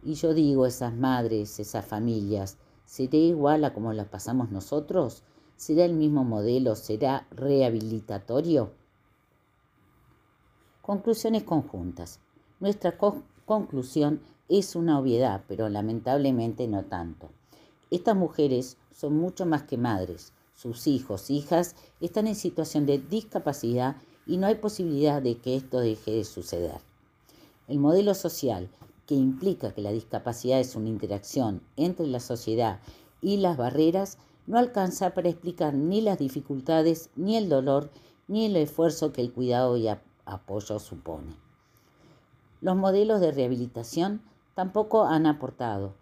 Y 0.04 0.14
yo 0.14 0.36
digo, 0.36 0.68
esas 0.68 0.94
madres, 0.94 1.60
esas 1.60 1.84
familias, 1.84 2.58
¿será 2.86 3.18
igual 3.18 3.66
a 3.66 3.74
como 3.74 3.92
la 3.92 4.06
pasamos 4.06 4.52
nosotros? 4.52 5.24
¿Será 5.56 5.84
el 5.84 5.94
mismo 5.94 6.24
modelo? 6.24 6.76
¿Será 6.76 7.26
rehabilitatorio? 7.32 8.72
Conclusiones 10.84 11.44
conjuntas. 11.44 12.20
Nuestra 12.60 12.96
conclusión 13.46 14.22
es 14.50 14.76
una 14.76 15.00
obviedad, 15.00 15.44
pero 15.48 15.70
lamentablemente 15.70 16.68
no 16.68 16.84
tanto. 16.86 17.30
Estas 17.92 18.16
mujeres 18.16 18.78
son 18.96 19.18
mucho 19.18 19.46
más 19.46 19.64
que 19.64 19.78
madres. 19.78 20.34
Sus 20.56 20.88
hijos, 20.88 21.30
hijas 21.30 21.76
están 22.02 22.28
en 22.28 22.36
situación 22.36 22.86
de 22.86 22.98
discapacidad 22.98 23.98
y 24.26 24.38
no 24.38 24.48
hay 24.48 24.56
posibilidad 24.56 25.22
de 25.22 25.38
que 25.38 25.56
esto 25.56 25.80
deje 25.80 26.12
de 26.12 26.24
suceder. 26.24 26.82
El 27.68 27.80
modelo 27.80 28.14
social 28.14 28.70
que 29.06 29.16
implica 29.16 29.74
que 29.74 29.82
la 29.82 29.92
discapacidad 29.92 30.60
es 30.60 30.76
una 30.76 30.90
interacción 30.90 31.62
entre 31.78 32.08
la 32.08 32.20
sociedad 32.20 32.80
y 33.22 33.38
las 33.38 33.58
barreras, 33.58 34.18
no 34.46 34.58
alcanza 34.58 35.14
para 35.14 35.30
explicar 35.30 35.74
ni 35.74 36.02
las 36.02 36.20
dificultades, 36.20 37.10
ni 37.16 37.38
el 37.38 37.50
dolor, 37.50 37.90
ni 38.28 38.46
el 38.46 38.56
esfuerzo 38.58 39.14
que 39.14 39.22
el 39.22 39.32
cuidado 39.32 39.78
y 39.78 39.88
apoyo 40.26 40.80
supone. 40.80 41.36
Los 42.62 42.76
modelos 42.76 43.22
de 43.22 43.32
rehabilitación 43.32 44.22
tampoco 44.58 45.04
han 45.04 45.28
aportado, 45.28 45.94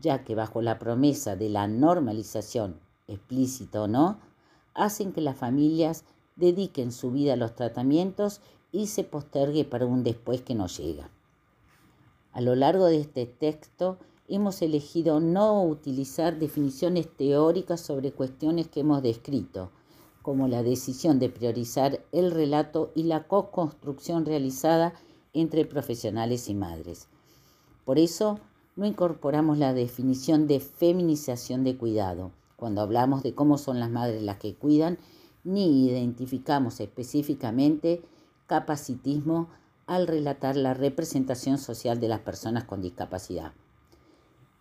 ya 0.00 0.24
que 0.24 0.34
bajo 0.34 0.62
la 0.62 0.78
promesa 0.78 1.36
de 1.36 1.50
la 1.50 1.68
normalización, 1.68 2.80
explícita 3.06 3.82
o 3.82 3.86
no, 3.86 4.18
hacen 4.72 5.12
que 5.12 5.20
las 5.20 5.36
familias 5.36 6.06
dediquen 6.34 6.90
su 6.90 7.10
vida 7.10 7.34
a 7.34 7.36
los 7.36 7.54
tratamientos 7.54 8.40
y 8.72 8.86
se 8.86 9.04
postergue 9.04 9.66
para 9.66 9.84
un 9.84 10.04
después 10.04 10.40
que 10.40 10.54
no 10.54 10.68
llega. 10.68 11.10
A 12.32 12.40
lo 12.40 12.54
largo 12.54 12.86
de 12.86 12.98
este 12.98 13.26
texto 13.26 13.98
hemos 14.26 14.62
elegido 14.62 15.20
no 15.20 15.62
utilizar 15.62 16.38
definiciones 16.38 17.14
teóricas 17.14 17.82
sobre 17.82 18.12
cuestiones 18.12 18.68
que 18.68 18.80
hemos 18.80 19.02
descrito, 19.02 19.70
como 20.22 20.48
la 20.48 20.62
decisión 20.62 21.18
de 21.18 21.28
priorizar 21.28 22.00
el 22.12 22.30
relato 22.30 22.90
y 22.94 23.02
la 23.02 23.24
co-construcción 23.24 24.24
realizada 24.24 24.94
entre 25.34 25.66
profesionales 25.66 26.48
y 26.48 26.54
madres. 26.54 27.06
Por 27.88 27.98
eso 27.98 28.38
no 28.76 28.84
incorporamos 28.84 29.56
la 29.56 29.72
definición 29.72 30.46
de 30.46 30.60
feminización 30.60 31.64
de 31.64 31.78
cuidado 31.78 32.32
cuando 32.56 32.82
hablamos 32.82 33.22
de 33.22 33.34
cómo 33.34 33.56
son 33.56 33.80
las 33.80 33.88
madres 33.88 34.22
las 34.22 34.36
que 34.36 34.54
cuidan, 34.54 34.98
ni 35.42 35.86
identificamos 35.86 36.80
específicamente 36.80 38.02
capacitismo 38.46 39.48
al 39.86 40.06
relatar 40.06 40.54
la 40.54 40.74
representación 40.74 41.56
social 41.56 41.98
de 41.98 42.08
las 42.08 42.20
personas 42.20 42.64
con 42.64 42.82
discapacidad. 42.82 43.54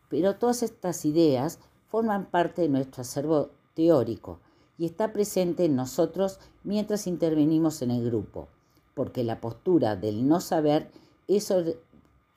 Pero 0.07 0.37
todas 0.37 0.63
estas 0.63 1.03
ideas 1.03 1.59
forman 1.89 2.27
parte 2.27 2.61
de 2.61 2.69
nuestro 2.69 3.01
acervo 3.01 3.49
teórico 3.73 4.39
y 4.77 4.85
está 4.85 5.11
presente 5.11 5.65
en 5.65 5.75
nosotros 5.75 6.39
mientras 6.63 7.07
intervenimos 7.07 7.81
en 7.81 7.91
el 7.91 8.05
grupo, 8.05 8.47
porque 8.93 9.25
la 9.25 9.41
postura 9.41 9.97
del 9.97 10.29
no 10.29 10.39
saber 10.39 10.89
es 11.27 11.53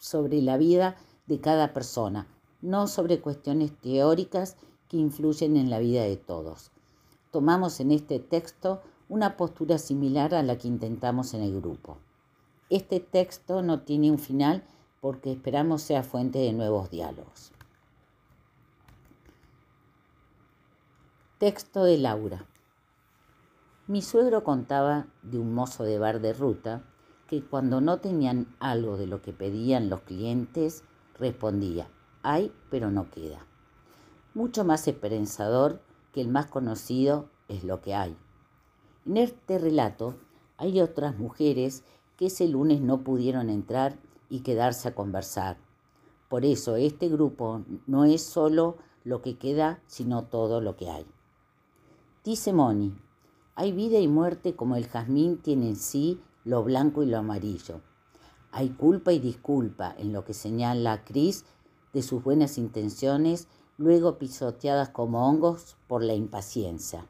sobre, 0.01 0.43
la 0.43 0.57
vida 0.57 0.97
de 1.27 1.41
cada 1.41 1.73
persona, 1.73 2.27
no 2.61 2.89
sobre 2.89 3.21
cuestiones 3.21 3.71
teóricas 3.81 4.57
que 4.89 4.97
influyen 4.97 5.57
en 5.57 5.71
la 5.71 5.79
vida 5.79 6.03
de 6.03 6.17
todos. 6.17 6.73
Tomamos 7.31 7.79
en 7.79 7.93
este 7.93 8.19
texto 8.19 8.81
una 9.09 9.37
postura 9.37 9.79
similar 9.79 10.35
a 10.35 10.43
la 10.43 10.59
que 10.59 10.67
intentamos 10.67 11.35
en 11.35 11.43
el 11.43 11.61
grupo. 11.61 11.99
Este 12.71 12.99
texto 12.99 13.63
no 13.63 13.83
tiene 13.83 14.11
un 14.11 14.19
final 14.19 14.65
porque 15.01 15.33
esperamos 15.33 15.83
sea 15.83 16.03
fuente 16.03 16.39
de 16.39 16.53
nuevos 16.53 16.91
diálogos. 16.91 17.53
Texto 21.39 21.85
de 21.85 21.99
Laura. 21.99 22.47
Mi 23.87 24.03
suegro 24.03 24.45
contaba 24.45 25.07
de 25.23 25.39
un 25.39 25.55
mozo 25.55 25.85
de 25.85 25.99
bar 25.99 26.21
de 26.21 26.33
ruta 26.33 26.85
que 27.31 27.45
cuando 27.45 27.81
no 27.81 27.99
tenían 27.99 28.49
algo 28.59 28.97
de 28.97 29.07
lo 29.07 29.23
que 29.23 29.33
pedían 29.33 29.89
los 29.89 30.01
clientes, 30.01 30.83
respondía, 31.17 31.89
hay 32.25 32.53
pero 32.71 32.91
no 32.91 33.09
queda. 33.09 33.47
Mucho 34.35 34.65
más 34.65 34.89
esperanzador 34.89 35.81
que 36.13 36.23
el 36.23 36.27
más 36.27 36.47
conocido 36.47 37.29
es 37.47 37.63
lo 37.63 37.81
que 37.81 37.95
hay. 37.95 38.17
En 39.07 39.17
este 39.17 39.61
relato 39.61 40.17
hay 40.57 40.81
otras 40.81 41.21
mujeres 41.21 41.85
que 42.17 42.27
ese 42.27 42.49
lunes 42.49 42.81
no 42.81 43.05
pudieron 43.05 43.49
entrar 43.49 43.97
y 44.29 44.41
quedarse 44.41 44.89
a 44.89 44.95
conversar. 44.97 45.57
Por 46.29 46.45
eso 46.45 46.75
este 46.75 47.09
grupo 47.09 47.63
no 47.87 48.07
es 48.07 48.25
solo 48.25 48.77
lo 49.05 49.23
que 49.23 49.39
queda, 49.39 49.81
sino 49.87 50.25
todo 50.25 50.61
lo 50.61 50.75
que 50.75 50.91
hay. 50.91 51.07
Dice 52.25 52.53
Moni, 52.53 52.93
hay 53.55 53.71
vida 53.71 54.01
y 54.01 54.09
muerte 54.09 54.57
como 54.57 54.75
el 54.75 54.89
jazmín 54.89 55.39
tiene 55.39 55.69
en 55.69 55.77
sí 55.77 56.21
lo 56.51 56.65
blanco 56.65 57.05
y 57.05 57.07
lo 57.07 57.19
amarillo. 57.19 57.81
Hay 58.51 58.71
culpa 58.71 59.13
y 59.13 59.21
disculpa 59.21 59.95
en 59.97 60.13
lo 60.13 60.25
que 60.25 60.35
señala 60.35 61.05
Cris 61.05 61.45
de 61.93 62.03
sus 62.03 62.25
buenas 62.25 62.59
intenciones, 62.59 63.47
luego 63.79 64.19
pisoteadas 64.19 64.89
como 64.89 65.29
hongos 65.29 65.77
por 65.87 66.03
la 66.03 66.15
impaciencia. 66.15 67.07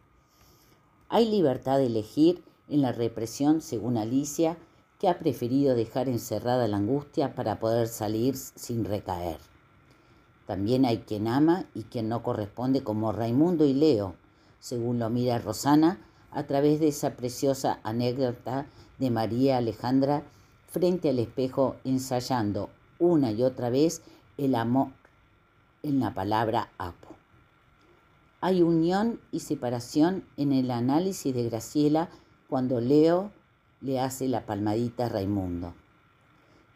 Hay 1.08 1.30
libertad 1.30 1.78
de 1.78 1.86
elegir 1.86 2.44
en 2.68 2.82
la 2.82 2.92
represión, 2.92 3.62
según 3.62 3.96
Alicia, 3.96 4.58
que 4.98 5.08
ha 5.08 5.18
preferido 5.18 5.74
dejar 5.74 6.10
encerrada 6.10 6.68
la 6.68 6.76
angustia 6.76 7.34
para 7.34 7.58
poder 7.60 7.88
salir 7.88 8.36
sin 8.36 8.84
recaer. 8.84 9.38
También 10.44 10.84
hay 10.84 10.98
quien 10.98 11.26
ama 11.26 11.64
y 11.74 11.84
quien 11.84 12.10
no 12.10 12.22
corresponde 12.22 12.84
como 12.84 13.10
Raimundo 13.10 13.64
y 13.64 13.72
Leo, 13.72 14.16
según 14.58 14.98
lo 14.98 15.08
mira 15.08 15.38
Rosana, 15.38 15.98
a 16.30 16.42
través 16.46 16.78
de 16.78 16.88
esa 16.88 17.16
preciosa 17.16 17.80
anécdota 17.82 18.66
de 19.00 19.10
María 19.10 19.56
Alejandra 19.56 20.22
frente 20.68 21.08
al 21.08 21.18
espejo 21.18 21.76
ensayando 21.84 22.70
una 22.98 23.32
y 23.32 23.42
otra 23.42 23.70
vez 23.70 24.02
el 24.38 24.54
amor 24.54 24.88
en 25.82 25.98
la 25.98 26.14
palabra 26.14 26.70
apo. 26.78 27.08
Hay 28.42 28.62
unión 28.62 29.20
y 29.32 29.40
separación 29.40 30.24
en 30.36 30.52
el 30.52 30.70
análisis 30.70 31.34
de 31.34 31.44
Graciela 31.44 32.08
cuando 32.48 32.80
Leo 32.80 33.32
le 33.80 34.00
hace 34.00 34.28
la 34.28 34.46
palmadita 34.46 35.06
a 35.06 35.08
Raimundo. 35.08 35.74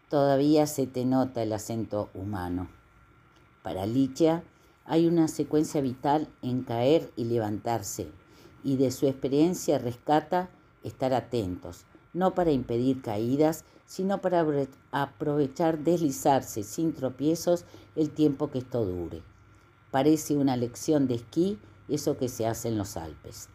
Todavía 0.09 0.67
se 0.67 0.87
te 0.87 1.05
nota 1.05 1.43
el 1.43 1.53
acento 1.53 2.11
humano. 2.15 2.69
Para 3.63 3.87
Licia 3.87 4.43
hay 4.85 5.07
una 5.07 5.29
secuencia 5.29 5.81
vital 5.81 6.29
en 6.43 6.63
caer 6.63 7.11
y 7.17 7.25
levantarse, 7.25 8.09
y 8.63 8.77
de 8.77 8.91
su 8.91 9.07
experiencia 9.07 9.79
rescata 9.79 10.51
estar 10.83 11.15
atentos, 11.15 11.85
no 12.15 12.35
para 12.35 12.53
impedir 12.53 13.03
caídas, 13.03 13.65
sino 13.87 14.21
para 14.21 14.47
aprovechar 14.93 15.79
deslizarse 15.81 16.63
sin 16.63 16.95
tropiezos 16.95 17.65
el 17.97 18.11
tiempo 18.11 18.51
que 18.51 18.59
esto 18.59 18.85
dure. 18.85 19.23
Parece 19.91 20.37
una 20.37 20.57
lección 20.57 21.07
de 21.07 21.17
esquí 21.17 21.59
eso 21.89 22.17
que 22.17 22.29
se 22.29 22.47
hace 22.47 22.69
en 22.69 22.79
los 22.79 22.97
Alpes. 22.97 23.49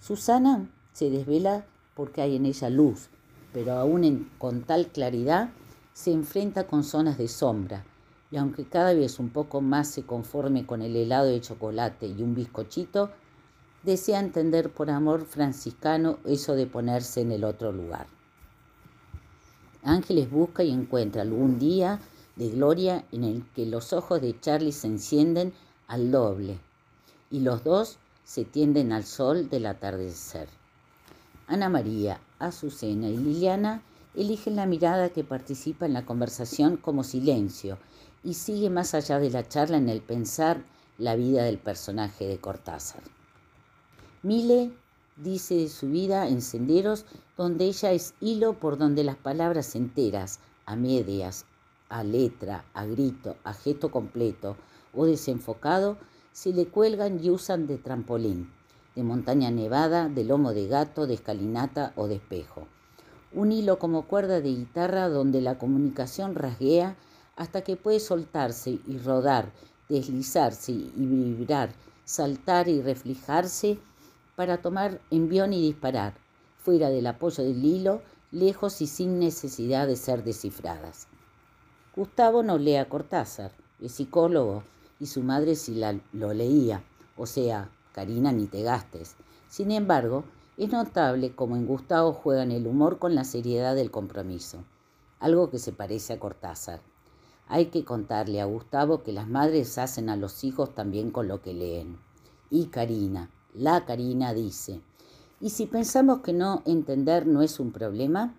Susana 0.00 0.68
se 0.92 1.10
desvela 1.10 1.66
porque 1.94 2.22
hay 2.22 2.36
en 2.36 2.46
ella 2.46 2.70
luz, 2.70 3.08
pero 3.52 3.72
aún 3.72 4.30
con 4.38 4.62
tal 4.62 4.88
claridad 4.88 5.50
se 5.92 6.12
enfrenta 6.12 6.66
con 6.66 6.84
zonas 6.84 7.18
de 7.18 7.28
sombra, 7.28 7.84
y 8.30 8.36
aunque 8.36 8.64
cada 8.64 8.92
vez 8.92 9.18
un 9.18 9.30
poco 9.30 9.60
más 9.60 9.88
se 9.88 10.02
conforme 10.02 10.66
con 10.66 10.82
el 10.82 10.96
helado 10.96 11.26
de 11.26 11.40
chocolate 11.40 12.06
y 12.06 12.22
un 12.22 12.34
bizcochito, 12.34 13.10
desea 13.86 14.18
entender 14.18 14.70
por 14.70 14.90
amor 14.90 15.24
franciscano 15.24 16.18
eso 16.26 16.56
de 16.56 16.66
ponerse 16.66 17.20
en 17.20 17.30
el 17.30 17.44
otro 17.44 17.70
lugar. 17.70 18.08
Ángeles 19.84 20.28
busca 20.28 20.64
y 20.64 20.72
encuentra 20.72 21.22
algún 21.22 21.60
día 21.60 22.00
de 22.34 22.50
gloria 22.50 23.04
en 23.12 23.22
el 23.22 23.44
que 23.54 23.64
los 23.64 23.92
ojos 23.92 24.20
de 24.20 24.38
Charlie 24.40 24.72
se 24.72 24.88
encienden 24.88 25.54
al 25.86 26.10
doble 26.10 26.58
y 27.30 27.40
los 27.40 27.62
dos 27.62 27.98
se 28.24 28.44
tienden 28.44 28.92
al 28.92 29.04
sol 29.04 29.48
del 29.48 29.66
atardecer. 29.66 30.48
Ana 31.46 31.68
María, 31.68 32.20
Azucena 32.40 33.08
y 33.08 33.16
Liliana 33.16 33.82
eligen 34.16 34.56
la 34.56 34.66
mirada 34.66 35.10
que 35.10 35.22
participa 35.22 35.86
en 35.86 35.92
la 35.92 36.04
conversación 36.04 36.76
como 36.76 37.04
silencio 37.04 37.78
y 38.24 38.34
sigue 38.34 38.68
más 38.68 38.94
allá 38.94 39.20
de 39.20 39.30
la 39.30 39.46
charla 39.48 39.76
en 39.76 39.88
el 39.88 40.00
pensar 40.00 40.64
la 40.98 41.14
vida 41.14 41.44
del 41.44 41.58
personaje 41.58 42.26
de 42.26 42.38
Cortázar. 42.38 43.15
Mile 44.22 44.72
dice 45.16 45.54
de 45.54 45.68
su 45.68 45.88
vida 45.88 46.26
en 46.28 46.42
senderos 46.42 47.04
donde 47.36 47.66
ella 47.66 47.92
es 47.92 48.14
hilo 48.20 48.54
por 48.54 48.78
donde 48.78 49.04
las 49.04 49.16
palabras 49.16 49.76
enteras, 49.76 50.40
a 50.64 50.74
medias, 50.74 51.44
a 51.88 52.02
letra, 52.02 52.64
a 52.74 52.86
grito, 52.86 53.36
a 53.44 53.52
gesto 53.52 53.90
completo 53.90 54.56
o 54.94 55.04
desenfocado, 55.06 55.98
se 56.32 56.52
le 56.52 56.66
cuelgan 56.66 57.22
y 57.22 57.30
usan 57.30 57.66
de 57.66 57.78
trampolín, 57.78 58.50
de 58.94 59.02
montaña 59.02 59.50
nevada, 59.50 60.08
de 60.08 60.24
lomo 60.24 60.52
de 60.52 60.66
gato, 60.66 61.06
de 61.06 61.14
escalinata 61.14 61.92
o 61.96 62.08
de 62.08 62.16
espejo. 62.16 62.66
Un 63.32 63.52
hilo 63.52 63.78
como 63.78 64.06
cuerda 64.06 64.40
de 64.40 64.54
guitarra 64.54 65.08
donde 65.08 65.40
la 65.40 65.58
comunicación 65.58 66.34
rasguea 66.34 66.96
hasta 67.36 67.62
que 67.62 67.76
puede 67.76 68.00
soltarse 68.00 68.80
y 68.86 68.98
rodar, 68.98 69.52
deslizarse 69.88 70.72
y 70.72 70.92
vibrar, 70.96 71.70
saltar 72.04 72.68
y 72.68 72.80
reflejarse 72.80 73.78
para 74.36 74.58
tomar 74.62 75.00
envión 75.10 75.52
y 75.52 75.60
disparar, 75.60 76.14
fuera 76.58 76.90
del 76.90 77.06
apoyo 77.06 77.42
del 77.42 77.64
hilo, 77.64 78.02
lejos 78.30 78.80
y 78.82 78.86
sin 78.86 79.18
necesidad 79.18 79.86
de 79.86 79.96
ser 79.96 80.22
descifradas. 80.22 81.08
Gustavo 81.96 82.42
no 82.42 82.58
lee 82.58 82.76
a 82.76 82.88
Cortázar, 82.88 83.52
es 83.80 83.92
psicólogo, 83.92 84.62
y 85.00 85.06
su 85.06 85.22
madre 85.22 85.56
sí 85.56 85.80
lo 86.12 86.32
leía, 86.34 86.84
o 87.16 87.26
sea, 87.26 87.70
Karina 87.92 88.32
ni 88.32 88.46
te 88.46 88.62
gastes. 88.62 89.16
Sin 89.48 89.70
embargo, 89.70 90.24
es 90.56 90.70
notable 90.70 91.34
cómo 91.34 91.56
en 91.56 91.66
Gustavo 91.66 92.12
juegan 92.12 92.50
el 92.50 92.66
humor 92.66 92.98
con 92.98 93.14
la 93.14 93.24
seriedad 93.24 93.74
del 93.74 93.90
compromiso, 93.90 94.64
algo 95.18 95.50
que 95.50 95.58
se 95.58 95.72
parece 95.72 96.12
a 96.12 96.20
Cortázar. 96.20 96.80
Hay 97.48 97.66
que 97.66 97.84
contarle 97.84 98.40
a 98.40 98.46
Gustavo 98.46 99.02
que 99.02 99.12
las 99.12 99.28
madres 99.28 99.78
hacen 99.78 100.08
a 100.08 100.16
los 100.16 100.44
hijos 100.44 100.74
también 100.74 101.10
con 101.10 101.28
lo 101.28 101.40
que 101.40 101.54
leen. 101.54 101.98
Y 102.50 102.66
Karina, 102.66 103.30
la 103.56 103.86
Karina 103.86 104.34
dice, 104.34 104.82
¿y 105.40 105.50
si 105.50 105.66
pensamos 105.66 106.20
que 106.20 106.34
no 106.34 106.62
entender 106.66 107.26
no 107.26 107.40
es 107.40 107.58
un 107.58 107.72
problema? 107.72 108.38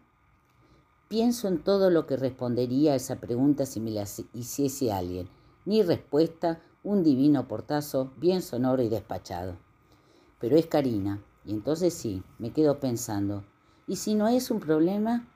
Pienso 1.08 1.48
en 1.48 1.64
todo 1.64 1.90
lo 1.90 2.06
que 2.06 2.18
respondería 2.18 2.94
a 2.94 2.98
esa 2.98 3.16
pregunta 3.16 3.66
si 3.66 3.80
me 3.80 3.90
la 3.90 4.06
hiciese 4.34 4.92
alguien. 4.92 5.28
Ni 5.66 5.82
respuesta, 5.82 6.60
un 6.84 7.04
divino 7.04 7.48
portazo, 7.48 8.12
bien 8.18 8.44
sonoro 8.44 8.84
y 8.84 8.90
despachado. 8.90 9.56
Pero 10.40 10.56
es 10.56 10.68
Karina, 10.68 11.20
y 11.46 11.52
entonces 11.52 11.96
sí, 11.96 12.22
me 12.38 12.52
quedo 12.52 12.80
pensando, 12.80 13.44
¿y 13.88 13.96
si 13.96 14.14
no 14.14 14.28
es 14.28 14.52
un 14.52 14.60
problema? 14.60 15.28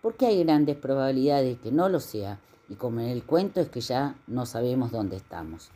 Porque 0.00 0.26
hay 0.26 0.44
grandes 0.44 0.76
probabilidades 0.76 1.58
que 1.58 1.72
no 1.72 1.88
lo 1.88 1.98
sea, 1.98 2.38
y 2.68 2.76
como 2.76 3.00
en 3.00 3.08
el 3.08 3.24
cuento 3.24 3.60
es 3.60 3.68
que 3.68 3.80
ya 3.80 4.16
no 4.28 4.46
sabemos 4.46 4.92
dónde 4.92 5.16
estamos. 5.16 5.70